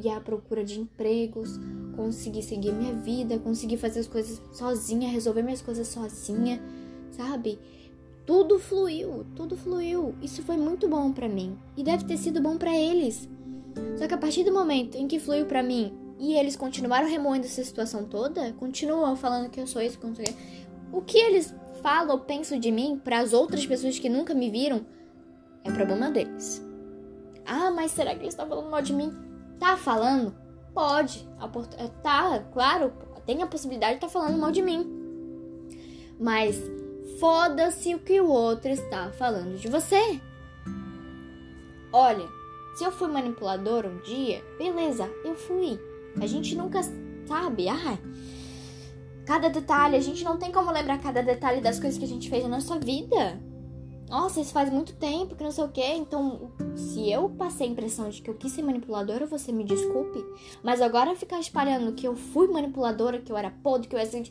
ir 0.03 0.09
à 0.09 0.19
procura 0.19 0.63
de 0.63 0.79
empregos, 0.79 1.57
consegui 1.95 2.43
seguir 2.43 2.73
minha 2.73 2.93
vida, 2.93 3.39
consegui 3.39 3.77
fazer 3.77 4.01
as 4.01 4.07
coisas 4.07 4.41
sozinha, 4.51 5.09
resolver 5.09 5.41
minhas 5.41 5.61
coisas 5.61 5.87
sozinha, 5.87 6.61
sabe? 7.11 7.57
Tudo 8.25 8.59
fluiu, 8.59 9.25
tudo 9.35 9.55
fluiu. 9.55 10.13
Isso 10.21 10.43
foi 10.43 10.57
muito 10.57 10.87
bom 10.87 11.11
para 11.11 11.29
mim 11.29 11.57
e 11.77 11.83
deve 11.83 12.03
ter 12.05 12.17
sido 12.17 12.41
bom 12.41 12.57
para 12.57 12.77
eles. 12.77 13.27
Só 13.97 14.07
que 14.07 14.13
a 14.13 14.17
partir 14.17 14.43
do 14.43 14.53
momento 14.53 14.95
em 14.97 15.07
que 15.07 15.19
fluiu 15.19 15.45
para 15.45 15.63
mim 15.63 15.93
e 16.19 16.33
eles 16.33 16.55
continuaram 16.55 17.09
remoendo 17.09 17.45
essa 17.45 17.63
situação 17.63 18.03
toda, 18.03 18.53
continuam 18.53 19.15
falando 19.15 19.49
que 19.49 19.59
eu 19.59 19.65
sou 19.65 19.81
isso, 19.81 19.97
que. 19.97 20.35
O 20.91 21.01
que 21.01 21.17
eles 21.17 21.55
falam 21.81 22.11
ou 22.11 22.19
pensam 22.19 22.59
de 22.59 22.69
mim 22.69 22.99
para 23.01 23.19
as 23.19 23.31
outras 23.31 23.65
pessoas 23.65 23.97
que 23.97 24.09
nunca 24.09 24.33
me 24.33 24.49
viram 24.49 24.85
é 25.63 25.71
problema 25.71 26.11
deles. 26.11 26.70
Ah, 27.45 27.71
mas 27.71 27.91
será 27.91 28.13
que 28.13 28.21
eles 28.21 28.33
estão 28.33 28.47
falando 28.47 28.69
mal 28.69 28.81
de 28.81 28.93
mim? 28.93 29.13
Tá 29.59 29.77
falando? 29.77 30.35
Pode. 30.73 31.27
É, 31.77 31.87
tá, 32.01 32.39
claro, 32.53 32.93
tem 33.25 33.41
a 33.41 33.47
possibilidade 33.47 33.93
de 33.93 34.05
estar 34.05 34.07
tá 34.07 34.13
falando 34.13 34.39
mal 34.39 34.51
de 34.51 34.61
mim. 34.61 34.89
Mas 36.19 36.61
foda-se 37.19 37.93
o 37.95 37.99
que 37.99 38.19
o 38.21 38.29
outro 38.29 38.69
está 38.69 39.11
falando 39.11 39.57
de 39.57 39.67
você. 39.67 40.19
Olha, 41.93 42.27
se 42.75 42.83
eu 42.83 42.91
fui 42.91 43.07
manipulador 43.09 43.85
um 43.85 43.99
dia, 43.99 44.43
beleza, 44.57 45.09
eu 45.25 45.35
fui. 45.35 45.79
A 46.21 46.25
gente 46.25 46.55
nunca 46.55 46.81
sabe, 47.27 47.67
ai. 47.67 47.99
Cada 49.25 49.49
detalhe, 49.49 49.95
a 49.95 50.01
gente 50.01 50.23
não 50.23 50.37
tem 50.37 50.51
como 50.51 50.71
lembrar 50.71 50.99
cada 50.99 51.21
detalhe 51.21 51.61
das 51.61 51.79
coisas 51.79 51.97
que 51.97 52.05
a 52.05 52.07
gente 52.07 52.29
fez 52.29 52.43
na 52.43 52.49
nossa 52.49 52.79
vida. 52.79 53.39
Nossa, 54.11 54.41
isso 54.41 54.51
faz 54.51 54.69
muito 54.69 54.93
tempo 54.97 55.37
que 55.37 55.43
não 55.43 55.51
sei 55.51 55.63
o 55.63 55.69
que. 55.69 55.85
Então, 55.93 56.51
se 56.75 57.09
eu 57.09 57.29
passei 57.29 57.65
a 57.65 57.69
impressão 57.69 58.09
de 58.09 58.21
que 58.21 58.29
eu 58.29 58.33
quis 58.33 58.51
ser 58.51 58.61
manipuladora, 58.61 59.25
você 59.25 59.53
me 59.53 59.63
desculpe. 59.63 60.21
Mas 60.61 60.81
agora 60.81 61.15
ficar 61.15 61.39
espalhando 61.39 61.93
que 61.93 62.05
eu 62.05 62.13
fui 62.13 62.49
manipuladora, 62.49 63.21
que 63.21 63.31
eu 63.31 63.37
era 63.37 63.49
podre, 63.49 63.87
que 63.87 63.95
eu 63.95 63.99
era 63.99 64.09
assim. 64.09 64.23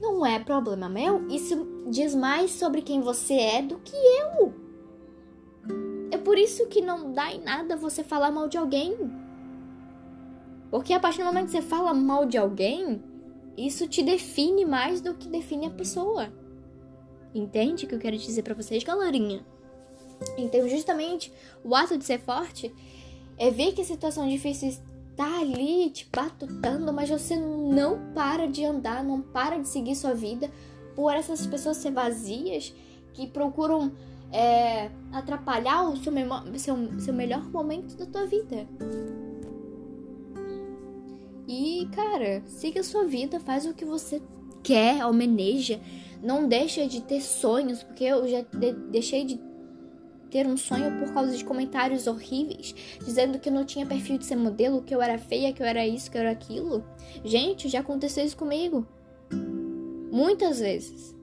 Não 0.00 0.24
é 0.24 0.38
problema 0.38 0.88
meu. 0.88 1.28
Isso 1.28 1.84
diz 1.90 2.14
mais 2.14 2.52
sobre 2.52 2.80
quem 2.80 3.02
você 3.02 3.34
é 3.34 3.60
do 3.60 3.76
que 3.76 3.94
eu. 3.94 4.54
É 6.10 6.16
por 6.16 6.38
isso 6.38 6.66
que 6.66 6.80
não 6.80 7.12
dá 7.12 7.30
em 7.30 7.42
nada 7.42 7.76
você 7.76 8.02
falar 8.02 8.30
mal 8.30 8.48
de 8.48 8.56
alguém. 8.56 8.96
Porque 10.70 10.94
a 10.94 10.98
partir 10.98 11.18
do 11.18 11.26
momento 11.26 11.44
que 11.44 11.52
você 11.52 11.60
fala 11.60 11.92
mal 11.92 12.24
de 12.24 12.38
alguém, 12.38 13.04
isso 13.54 13.86
te 13.86 14.02
define 14.02 14.64
mais 14.64 15.02
do 15.02 15.12
que 15.12 15.28
define 15.28 15.66
a 15.66 15.70
pessoa. 15.70 16.32
Entende 17.34 17.84
o 17.84 17.88
que 17.88 17.94
eu 17.94 17.98
quero 17.98 18.16
dizer 18.16 18.42
para 18.42 18.54
vocês, 18.54 18.82
galerinha? 18.84 19.44
Então, 20.36 20.68
justamente, 20.68 21.32
o 21.64 21.74
ato 21.74 21.96
de 21.96 22.04
ser 22.04 22.20
forte 22.20 22.72
é 23.38 23.50
ver 23.50 23.72
que 23.72 23.80
a 23.80 23.84
situação 23.84 24.28
difícil 24.28 24.68
está 24.68 25.40
ali 25.40 25.90
te 25.90 26.08
batutando, 26.14 26.92
mas 26.92 27.10
você 27.10 27.36
não 27.36 28.12
para 28.14 28.46
de 28.46 28.64
andar, 28.64 29.02
não 29.02 29.20
para 29.20 29.58
de 29.58 29.68
seguir 29.68 29.94
sua 29.94 30.14
vida 30.14 30.50
por 30.94 31.14
essas 31.14 31.46
pessoas 31.46 31.78
ser 31.78 31.90
vazias 31.90 32.74
que 33.12 33.26
procuram 33.26 33.92
é, 34.30 34.90
atrapalhar 35.12 35.88
o 35.88 35.96
seu, 35.96 36.12
seu, 36.56 37.00
seu 37.00 37.14
melhor 37.14 37.44
momento 37.50 37.96
da 37.96 38.06
tua 38.06 38.26
vida. 38.26 38.66
E, 41.46 41.86
cara, 41.94 42.42
siga 42.46 42.80
a 42.80 42.84
sua 42.84 43.04
vida, 43.04 43.38
faz 43.40 43.66
o 43.66 43.74
que 43.74 43.84
você 43.84 44.22
quer, 44.62 45.00
almeneja. 45.00 45.80
Não 46.22 46.46
deixa 46.46 46.86
de 46.86 47.02
ter 47.02 47.20
sonhos, 47.20 47.82
porque 47.82 48.04
eu 48.04 48.28
já 48.28 48.42
de 48.42 48.72
deixei 48.72 49.24
de 49.24 49.40
ter 50.30 50.46
um 50.46 50.56
sonho 50.56 50.98
por 50.98 51.12
causa 51.12 51.36
de 51.36 51.44
comentários 51.44 52.06
horríveis, 52.06 52.74
dizendo 53.04 53.38
que 53.38 53.48
eu 53.48 53.52
não 53.52 53.66
tinha 53.66 53.84
perfil 53.84 54.16
de 54.16 54.24
ser 54.24 54.36
modelo, 54.36 54.82
que 54.82 54.94
eu 54.94 55.02
era 55.02 55.18
feia, 55.18 55.52
que 55.52 55.62
eu 55.62 55.66
era 55.66 55.86
isso, 55.86 56.10
que 56.10 56.16
eu 56.16 56.22
era 56.22 56.30
aquilo. 56.30 56.84
Gente, 57.24 57.68
já 57.68 57.80
aconteceu 57.80 58.24
isso 58.24 58.36
comigo. 58.36 58.86
Muitas 60.10 60.60
vezes. 60.60 61.14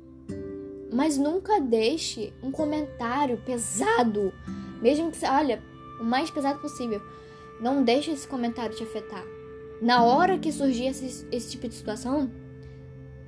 Mas 0.92 1.18
nunca 1.18 1.60
deixe 1.60 2.34
um 2.44 2.52
comentário 2.52 3.42
pesado, 3.46 4.34
mesmo 4.82 5.12
que 5.12 5.26
olha, 5.26 5.62
o 6.00 6.04
mais 6.04 6.30
pesado 6.30 6.60
possível. 6.60 7.02
Não 7.62 7.84
deixe 7.84 8.12
esse 8.12 8.28
comentário 8.28 8.76
te 8.76 8.84
afetar 8.84 9.24
na 9.82 10.04
hora 10.04 10.38
que 10.38 10.52
surgir 10.52 10.88
esse, 10.88 11.26
esse 11.32 11.52
tipo 11.52 11.68
de 11.68 11.74
situação, 11.74 12.30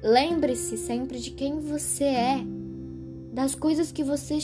lembre-se 0.03 0.77
sempre 0.77 1.19
de 1.19 1.31
quem 1.31 1.59
você 1.59 2.03
é, 2.05 2.39
das 3.33 3.55
coisas 3.55 3.91
que 3.91 4.03
você 4.03 4.37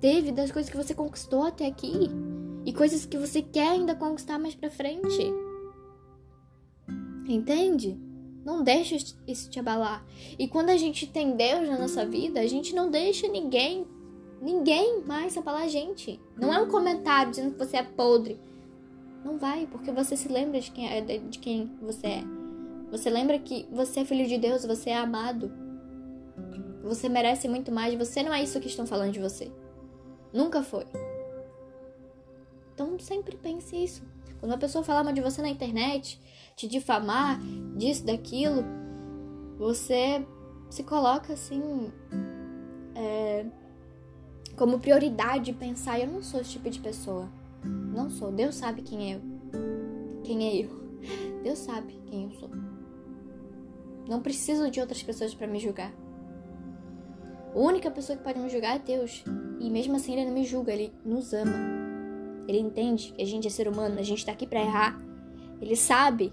teve, 0.00 0.32
das 0.32 0.50
coisas 0.50 0.70
que 0.70 0.76
você 0.76 0.94
conquistou 0.94 1.42
até 1.42 1.66
aqui 1.66 2.10
e 2.64 2.72
coisas 2.72 3.06
que 3.06 3.16
você 3.16 3.42
quer 3.42 3.68
ainda 3.68 3.94
conquistar 3.94 4.38
mais 4.38 4.54
pra 4.54 4.70
frente. 4.70 5.32
Entende? 7.28 7.98
Não 8.44 8.62
deixa 8.62 8.96
isso 9.26 9.48
te 9.48 9.60
abalar. 9.60 10.04
E 10.38 10.48
quando 10.48 10.70
a 10.70 10.76
gente 10.76 11.06
tem 11.06 11.36
Deus 11.36 11.68
na 11.68 11.78
nossa 11.78 12.04
vida, 12.04 12.40
a 12.40 12.46
gente 12.46 12.74
não 12.74 12.90
deixa 12.90 13.28
ninguém, 13.28 13.86
ninguém 14.40 15.02
mais 15.04 15.36
abalar 15.36 15.62
a 15.62 15.68
gente. 15.68 16.20
Não 16.36 16.52
é 16.52 16.60
um 16.60 16.68
comentário 16.68 17.30
dizendo 17.30 17.52
que 17.52 17.58
você 17.58 17.76
é 17.76 17.82
podre 17.82 18.38
não 19.24 19.38
vai, 19.38 19.66
porque 19.66 19.90
você 19.92 20.16
se 20.16 20.28
lembra 20.28 20.60
de 20.60 20.70
quem, 20.70 20.88
é, 20.88 21.00
de 21.00 21.38
quem 21.38 21.70
você 21.80 22.06
é. 22.06 22.24
Você 22.92 23.08
lembra 23.08 23.38
que 23.38 23.66
você 23.72 24.00
é 24.00 24.04
filho 24.04 24.28
de 24.28 24.36
Deus, 24.36 24.66
você 24.66 24.90
é 24.90 24.98
amado. 24.98 25.50
Você 26.82 27.08
merece 27.08 27.48
muito 27.48 27.72
mais. 27.72 27.94
Você 27.94 28.22
não 28.22 28.34
é 28.34 28.42
isso 28.42 28.60
que 28.60 28.68
estão 28.68 28.86
falando 28.86 29.12
de 29.12 29.18
você. 29.18 29.50
Nunca 30.30 30.62
foi. 30.62 30.86
Então 32.74 32.98
sempre 32.98 33.34
pense 33.38 33.74
isso. 33.82 34.02
Quando 34.38 34.52
uma 34.52 34.58
pessoa 34.58 34.84
falar 34.84 35.02
mal 35.02 35.14
de 35.14 35.22
você 35.22 35.40
na 35.40 35.48
internet, 35.48 36.20
te 36.54 36.68
difamar, 36.68 37.40
disso, 37.76 38.04
daquilo, 38.04 38.62
você 39.56 40.26
se 40.68 40.82
coloca 40.82 41.32
assim. 41.32 41.90
É, 42.94 43.46
como 44.54 44.78
prioridade 44.78 45.54
pensar: 45.54 45.98
eu 45.98 46.08
não 46.08 46.22
sou 46.22 46.42
esse 46.42 46.50
tipo 46.50 46.68
de 46.68 46.78
pessoa. 46.78 47.26
Não 47.64 48.10
sou. 48.10 48.30
Deus 48.30 48.54
sabe 48.54 48.82
quem 48.82 49.12
é 49.12 49.16
eu. 49.16 49.22
Quem 50.24 50.46
é 50.46 50.64
eu. 50.66 50.70
Deus 51.42 51.58
sabe 51.58 51.98
quem 52.06 52.24
eu 52.24 52.30
sou. 52.32 52.71
Não 54.08 54.20
preciso 54.20 54.70
de 54.70 54.80
outras 54.80 55.02
pessoas 55.02 55.34
para 55.34 55.46
me 55.46 55.58
julgar. 55.58 55.92
A 57.54 57.58
única 57.58 57.90
pessoa 57.90 58.16
que 58.16 58.24
pode 58.24 58.38
me 58.38 58.48
julgar 58.48 58.76
é 58.76 58.78
Deus. 58.78 59.24
E 59.60 59.70
mesmo 59.70 59.96
assim 59.96 60.14
ele 60.14 60.24
não 60.24 60.32
me 60.32 60.44
julga, 60.44 60.72
ele 60.72 60.92
nos 61.04 61.32
ama. 61.32 61.54
Ele 62.48 62.58
entende 62.58 63.12
que 63.12 63.22
a 63.22 63.26
gente 63.26 63.46
é 63.46 63.50
ser 63.50 63.68
humano, 63.68 63.98
a 63.98 64.02
gente 64.02 64.24
tá 64.24 64.32
aqui 64.32 64.46
para 64.46 64.60
errar. 64.60 64.98
Ele 65.60 65.76
sabe. 65.76 66.32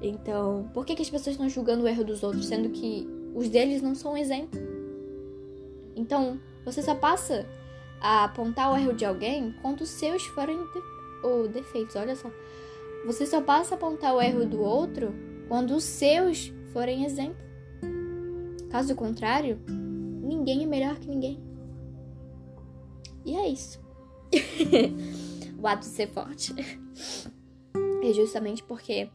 Então, 0.00 0.70
por 0.72 0.86
que, 0.86 0.94
que 0.94 1.02
as 1.02 1.10
pessoas 1.10 1.34
estão 1.34 1.48
julgando 1.48 1.84
o 1.84 1.88
erro 1.88 2.04
dos 2.04 2.22
outros, 2.22 2.46
sendo 2.46 2.70
que 2.70 3.08
os 3.34 3.48
deles 3.48 3.82
não 3.82 3.94
são 3.94 4.12
um 4.12 4.16
exemplo? 4.16 4.58
Então, 5.96 6.40
você 6.64 6.82
só 6.82 6.94
passa 6.94 7.46
a 8.00 8.24
apontar 8.24 8.72
o 8.72 8.76
erro 8.76 8.94
de 8.94 9.04
alguém 9.04 9.54
quando 9.60 9.82
os 9.82 9.90
seus 9.90 10.24
forem 10.26 10.56
de... 10.56 10.82
ou 11.22 11.48
defeitos. 11.48 11.96
Olha 11.96 12.14
só. 12.14 12.30
Você 13.06 13.26
só 13.26 13.40
passa 13.40 13.74
a 13.74 13.76
apontar 13.76 14.14
o 14.14 14.20
erro 14.20 14.46
do 14.46 14.60
outro 14.60 15.12
quando 15.50 15.72
os 15.72 15.82
seus 15.82 16.52
forem 16.72 17.04
exemplo. 17.04 17.42
Caso 18.70 18.94
contrário, 18.94 19.60
ninguém 19.66 20.62
é 20.62 20.66
melhor 20.66 20.96
que 21.00 21.08
ninguém. 21.08 21.42
E 23.26 23.34
é 23.34 23.48
isso. 23.48 23.80
o 25.60 25.66
ato 25.66 25.80
de 25.80 25.92
ser 25.92 26.06
forte. 26.06 26.54
É 28.02 28.14
justamente 28.14 28.62
porque 28.62 29.10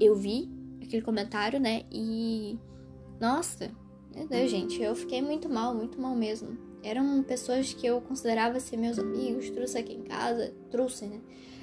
eu 0.00 0.16
vi 0.16 0.50
aquele 0.82 1.02
comentário, 1.02 1.60
né? 1.60 1.82
E. 1.92 2.58
Nossa, 3.20 3.70
meu 4.14 4.26
Deus, 4.26 4.50
gente, 4.50 4.80
eu 4.80 4.96
fiquei 4.96 5.20
muito 5.20 5.50
mal, 5.50 5.74
muito 5.74 6.00
mal 6.00 6.16
mesmo 6.16 6.56
eram 6.84 7.22
pessoas 7.22 7.72
que 7.72 7.86
eu 7.86 8.00
considerava 8.02 8.60
ser 8.60 8.76
meus 8.76 8.98
amigos, 8.98 9.48
trouxe 9.48 9.78
aqui 9.78 9.94
em 9.94 10.02
casa, 10.02 10.54
trouxe, 10.70 11.06
né? 11.06 11.18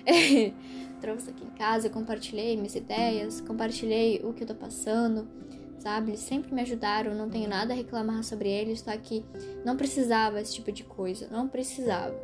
trouxe 1.01 1.31
aqui 1.31 1.43
em 1.43 1.49
casa, 1.49 1.89
compartilhei 1.89 2.55
minhas 2.55 2.75
ideias, 2.75 3.41
compartilhei 3.41 4.21
o 4.23 4.33
que 4.33 4.43
eu 4.43 4.47
tô 4.47 4.55
passando, 4.55 5.27
sabe? 5.79 6.11
Eles 6.11 6.21
sempre 6.21 6.53
me 6.53 6.61
ajudaram, 6.61 7.15
não 7.15 7.29
tenho 7.29 7.49
nada 7.49 7.73
a 7.73 7.75
reclamar 7.75 8.23
sobre 8.23 8.49
eles, 8.49 8.81
tá? 8.81 8.95
Que 8.95 9.25
não 9.65 9.75
precisava 9.75 10.39
esse 10.39 10.53
tipo 10.53 10.71
de 10.71 10.83
coisa, 10.83 11.27
não 11.31 11.47
precisava. 11.47 12.15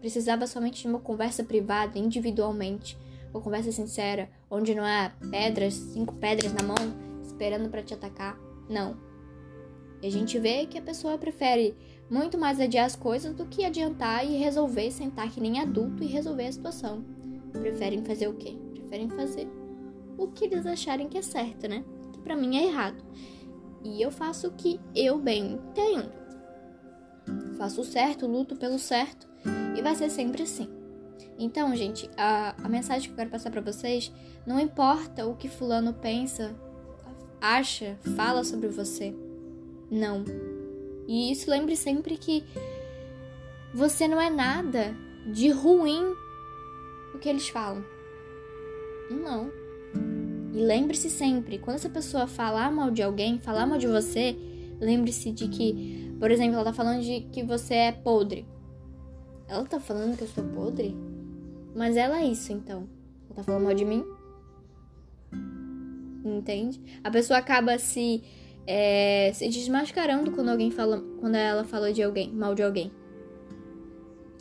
Precisava 0.00 0.46
somente 0.46 0.82
de 0.82 0.88
uma 0.88 0.98
conversa 0.98 1.44
privada, 1.44 1.98
individualmente, 1.98 2.98
uma 3.32 3.40
conversa 3.40 3.70
sincera, 3.70 4.28
onde 4.50 4.74
não 4.74 4.84
há 4.84 5.12
pedras, 5.30 5.74
cinco 5.74 6.14
pedras 6.14 6.52
na 6.52 6.62
mão, 6.62 6.76
esperando 7.22 7.68
para 7.68 7.82
te 7.82 7.94
atacar. 7.94 8.38
Não. 8.68 8.96
E 10.02 10.06
a 10.06 10.10
gente 10.10 10.38
vê 10.38 10.66
que 10.66 10.78
a 10.78 10.82
pessoa 10.82 11.18
prefere 11.18 11.76
muito 12.10 12.36
mais 12.36 12.60
adiar 12.60 12.86
as 12.86 12.96
coisas 12.96 13.32
do 13.32 13.46
que 13.46 13.64
adiantar 13.64 14.26
e 14.26 14.36
resolver, 14.36 14.90
sentar 14.90 15.30
que 15.30 15.40
nem 15.40 15.60
adulto 15.60 16.02
e 16.02 16.06
resolver 16.06 16.46
a 16.46 16.52
situação. 16.52 17.04
Preferem 17.52 18.04
fazer 18.04 18.26
o 18.26 18.34
quê? 18.34 18.58
Preferem 18.72 19.08
fazer 19.08 19.48
o 20.18 20.26
que 20.28 20.44
eles 20.44 20.66
acharem 20.66 21.08
que 21.08 21.16
é 21.16 21.22
certo, 21.22 21.68
né? 21.68 21.84
Que 22.12 22.18
para 22.20 22.36
mim 22.36 22.58
é 22.58 22.66
errado. 22.66 23.02
E 23.84 24.02
eu 24.02 24.10
faço 24.10 24.48
o 24.48 24.52
que 24.52 24.80
eu 24.94 25.18
bem 25.18 25.52
entendo. 25.52 26.10
Faço 27.56 27.80
o 27.80 27.84
certo, 27.84 28.26
luto 28.26 28.56
pelo 28.56 28.78
certo 28.78 29.28
e 29.76 29.80
vai 29.80 29.94
ser 29.94 30.10
sempre 30.10 30.42
assim. 30.42 30.68
Então, 31.38 31.74
gente, 31.74 32.10
a, 32.16 32.54
a 32.62 32.68
mensagem 32.68 33.06
que 33.06 33.12
eu 33.12 33.16
quero 33.16 33.30
passar 33.30 33.50
para 33.50 33.60
vocês, 33.60 34.12
não 34.46 34.58
importa 34.58 35.26
o 35.26 35.36
que 35.36 35.48
fulano 35.48 35.94
pensa, 35.94 36.54
acha, 37.40 37.96
fala 38.16 38.44
sobre 38.44 38.68
você. 38.68 39.14
Não. 39.90 40.24
E 41.10 41.32
isso 41.32 41.50
lembre 41.50 41.74
sempre 41.74 42.16
que 42.16 42.44
você 43.74 44.06
não 44.06 44.20
é 44.20 44.30
nada 44.30 44.94
de 45.26 45.50
ruim 45.50 46.14
o 47.12 47.18
que 47.18 47.28
eles 47.28 47.48
falam. 47.48 47.84
Não. 49.10 49.50
E 50.54 50.58
lembre-se 50.58 51.10
sempre, 51.10 51.58
quando 51.58 51.78
essa 51.78 51.88
pessoa 51.88 52.28
falar 52.28 52.70
mal 52.70 52.92
de 52.92 53.02
alguém, 53.02 53.40
falar 53.40 53.66
mal 53.66 53.76
de 53.76 53.88
você, 53.88 54.36
lembre-se 54.80 55.32
de 55.32 55.48
que, 55.48 56.14
por 56.20 56.30
exemplo, 56.30 56.54
ela 56.54 56.66
tá 56.66 56.72
falando 56.72 57.02
de 57.02 57.22
que 57.32 57.42
você 57.42 57.74
é 57.74 57.92
podre. 57.92 58.46
Ela 59.48 59.64
tá 59.64 59.80
falando 59.80 60.16
que 60.16 60.22
eu 60.22 60.28
sou 60.28 60.44
podre? 60.44 60.96
Mas 61.74 61.96
ela 61.96 62.20
é 62.20 62.24
isso, 62.24 62.52
então. 62.52 62.88
Ela 63.26 63.34
tá 63.34 63.42
falando 63.42 63.64
mal 63.64 63.74
de 63.74 63.84
mim? 63.84 64.04
Entende? 66.24 66.80
A 67.02 67.10
pessoa 67.10 67.40
acaba 67.40 67.80
se, 67.80 68.22
é, 68.66 69.30
se 69.34 69.48
desmascarando 69.48 70.30
quando 70.32 70.50
alguém 70.50 70.70
fala. 70.70 71.02
Quando 71.20 71.34
ela 71.34 71.64
fala 71.64 71.92
de 71.92 72.02
alguém, 72.02 72.32
mal 72.32 72.54
de 72.54 72.62
alguém. 72.62 72.90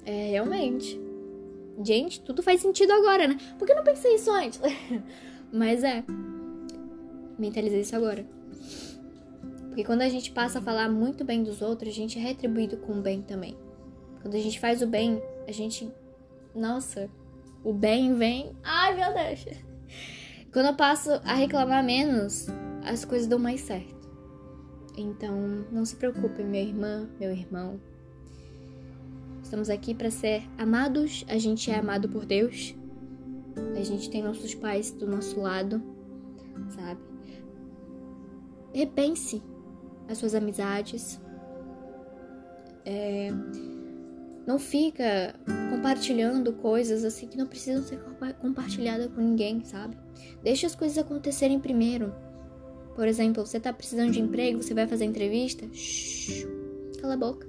É, 0.05 0.29
realmente. 0.31 0.99
Gente, 1.83 2.21
tudo 2.21 2.43
faz 2.43 2.61
sentido 2.61 2.91
agora, 2.91 3.27
né? 3.27 3.37
Por 3.57 3.65
que 3.65 3.71
eu 3.71 3.77
não 3.77 3.83
pensei 3.83 4.15
isso 4.15 4.31
antes? 4.31 4.59
Mas 5.51 5.83
é. 5.83 6.03
Mentalizei 7.37 7.81
isso 7.81 7.95
agora. 7.95 8.25
Porque 9.67 9.83
quando 9.83 10.01
a 10.01 10.09
gente 10.09 10.31
passa 10.31 10.59
a 10.59 10.61
falar 10.61 10.89
muito 10.89 11.23
bem 11.23 11.41
dos 11.41 11.61
outros, 11.61 11.89
a 11.89 11.95
gente 11.95 12.19
é 12.19 12.21
retribuído 12.21 12.77
com 12.77 12.93
o 12.93 13.01
bem 13.01 13.21
também. 13.21 13.55
Quando 14.21 14.35
a 14.35 14.39
gente 14.39 14.59
faz 14.59 14.81
o 14.81 14.87
bem, 14.87 15.21
a 15.47 15.51
gente. 15.51 15.89
Nossa, 16.53 17.09
o 17.63 17.71
bem 17.71 18.13
vem. 18.15 18.51
Ai, 18.63 18.95
meu 18.95 19.13
Deus! 19.13 19.45
Quando 20.51 20.65
eu 20.65 20.75
passo 20.75 21.11
a 21.23 21.33
reclamar 21.33 21.83
menos, 21.83 22.47
as 22.83 23.05
coisas 23.05 23.27
dão 23.27 23.39
mais 23.39 23.61
certo. 23.61 23.98
Então, 24.99 25.65
não 25.71 25.85
se 25.85 25.95
preocupe, 25.95 26.43
minha 26.43 26.61
irmã, 26.61 27.07
meu 27.19 27.31
irmão. 27.31 27.79
Estamos 29.41 29.69
aqui 29.69 29.95
para 29.95 30.11
ser 30.11 30.43
amados, 30.57 31.25
a 31.27 31.37
gente 31.37 31.71
é 31.71 31.79
amado 31.79 32.09
por 32.09 32.25
Deus. 32.25 32.75
A 33.77 33.83
gente 33.83 34.09
tem 34.09 34.21
nossos 34.21 34.53
pais 34.53 34.91
do 34.91 35.07
nosso 35.07 35.39
lado, 35.39 35.81
sabe? 36.69 36.99
Repense 38.73 39.41
as 40.07 40.17
suas 40.17 40.35
amizades. 40.35 41.19
É, 42.85 43.29
não 44.45 44.59
fica 44.59 45.35
compartilhando 45.69 46.53
coisas 46.53 47.05
assim 47.05 47.27
que 47.27 47.37
não 47.37 47.47
precisam 47.47 47.83
ser 47.83 47.99
compartilhadas 48.41 49.07
com 49.07 49.21
ninguém, 49.21 49.63
sabe? 49.63 49.97
Deixa 50.43 50.67
as 50.67 50.75
coisas 50.75 50.97
acontecerem 50.97 51.59
primeiro. 51.59 52.13
Por 52.99 53.07
exemplo, 53.07 53.45
você 53.45 53.61
tá 53.61 53.71
precisando 53.71 54.11
de 54.11 54.19
emprego, 54.19 54.61
você 54.61 54.73
vai 54.73 54.85
fazer 54.85 55.05
entrevista? 55.05 55.65
Shhh, 55.71 56.45
cala 56.99 57.13
a 57.13 57.17
boca. 57.17 57.47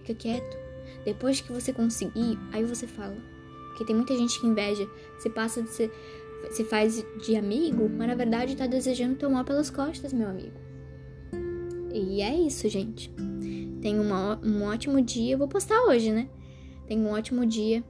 Fica 0.00 0.14
quieto. 0.14 0.56
Depois 1.04 1.40
que 1.40 1.52
você 1.52 1.72
conseguir, 1.72 2.36
aí 2.52 2.64
você 2.64 2.84
fala. 2.84 3.16
Porque 3.68 3.84
tem 3.84 3.94
muita 3.94 4.16
gente 4.16 4.40
que 4.40 4.48
inveja. 4.48 4.90
Se 5.20 5.30
passa 5.30 5.62
de 5.62 5.70
ser. 5.70 5.92
Se 6.50 6.64
faz 6.64 7.06
de 7.24 7.36
amigo, 7.36 7.88
mas 7.88 8.08
na 8.08 8.16
verdade 8.16 8.56
tá 8.56 8.66
desejando 8.66 9.14
teu 9.14 9.30
mal 9.30 9.44
pelas 9.44 9.70
costas, 9.70 10.12
meu 10.12 10.28
amigo. 10.28 10.58
E 11.92 12.20
é 12.20 12.34
isso, 12.34 12.68
gente. 12.68 13.14
Tenha 13.80 14.02
uma, 14.02 14.40
um 14.44 14.64
ótimo 14.64 15.00
dia. 15.00 15.34
Eu 15.34 15.38
vou 15.38 15.46
postar 15.46 15.80
hoje, 15.84 16.10
né? 16.10 16.28
Tenha 16.88 17.00
um 17.00 17.12
ótimo 17.12 17.46
dia. 17.46 17.84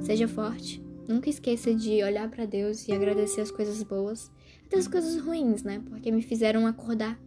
Seja 0.00 0.26
forte. 0.26 0.82
Nunca 1.06 1.28
esqueça 1.28 1.74
de 1.74 2.02
olhar 2.02 2.30
para 2.30 2.46
Deus 2.46 2.88
e 2.88 2.92
agradecer 2.92 3.42
as 3.42 3.50
coisas 3.50 3.82
boas. 3.82 4.32
Até 4.70 4.78
as 4.78 4.86
coisas 4.86 5.20
ruins, 5.20 5.64
né? 5.64 5.82
Porque 5.88 6.12
me 6.12 6.22
fizeram 6.22 6.64
acordar. 6.64 7.18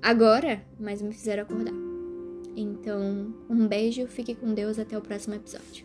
Agora, 0.00 0.62
mas 0.78 1.02
me 1.02 1.12
fizeram 1.12 1.42
acordar. 1.42 1.74
Então, 2.56 3.34
um 3.50 3.66
beijo, 3.66 4.06
fique 4.06 4.36
com 4.36 4.54
Deus, 4.54 4.78
até 4.78 4.96
o 4.96 5.00
próximo 5.00 5.34
episódio. 5.34 5.84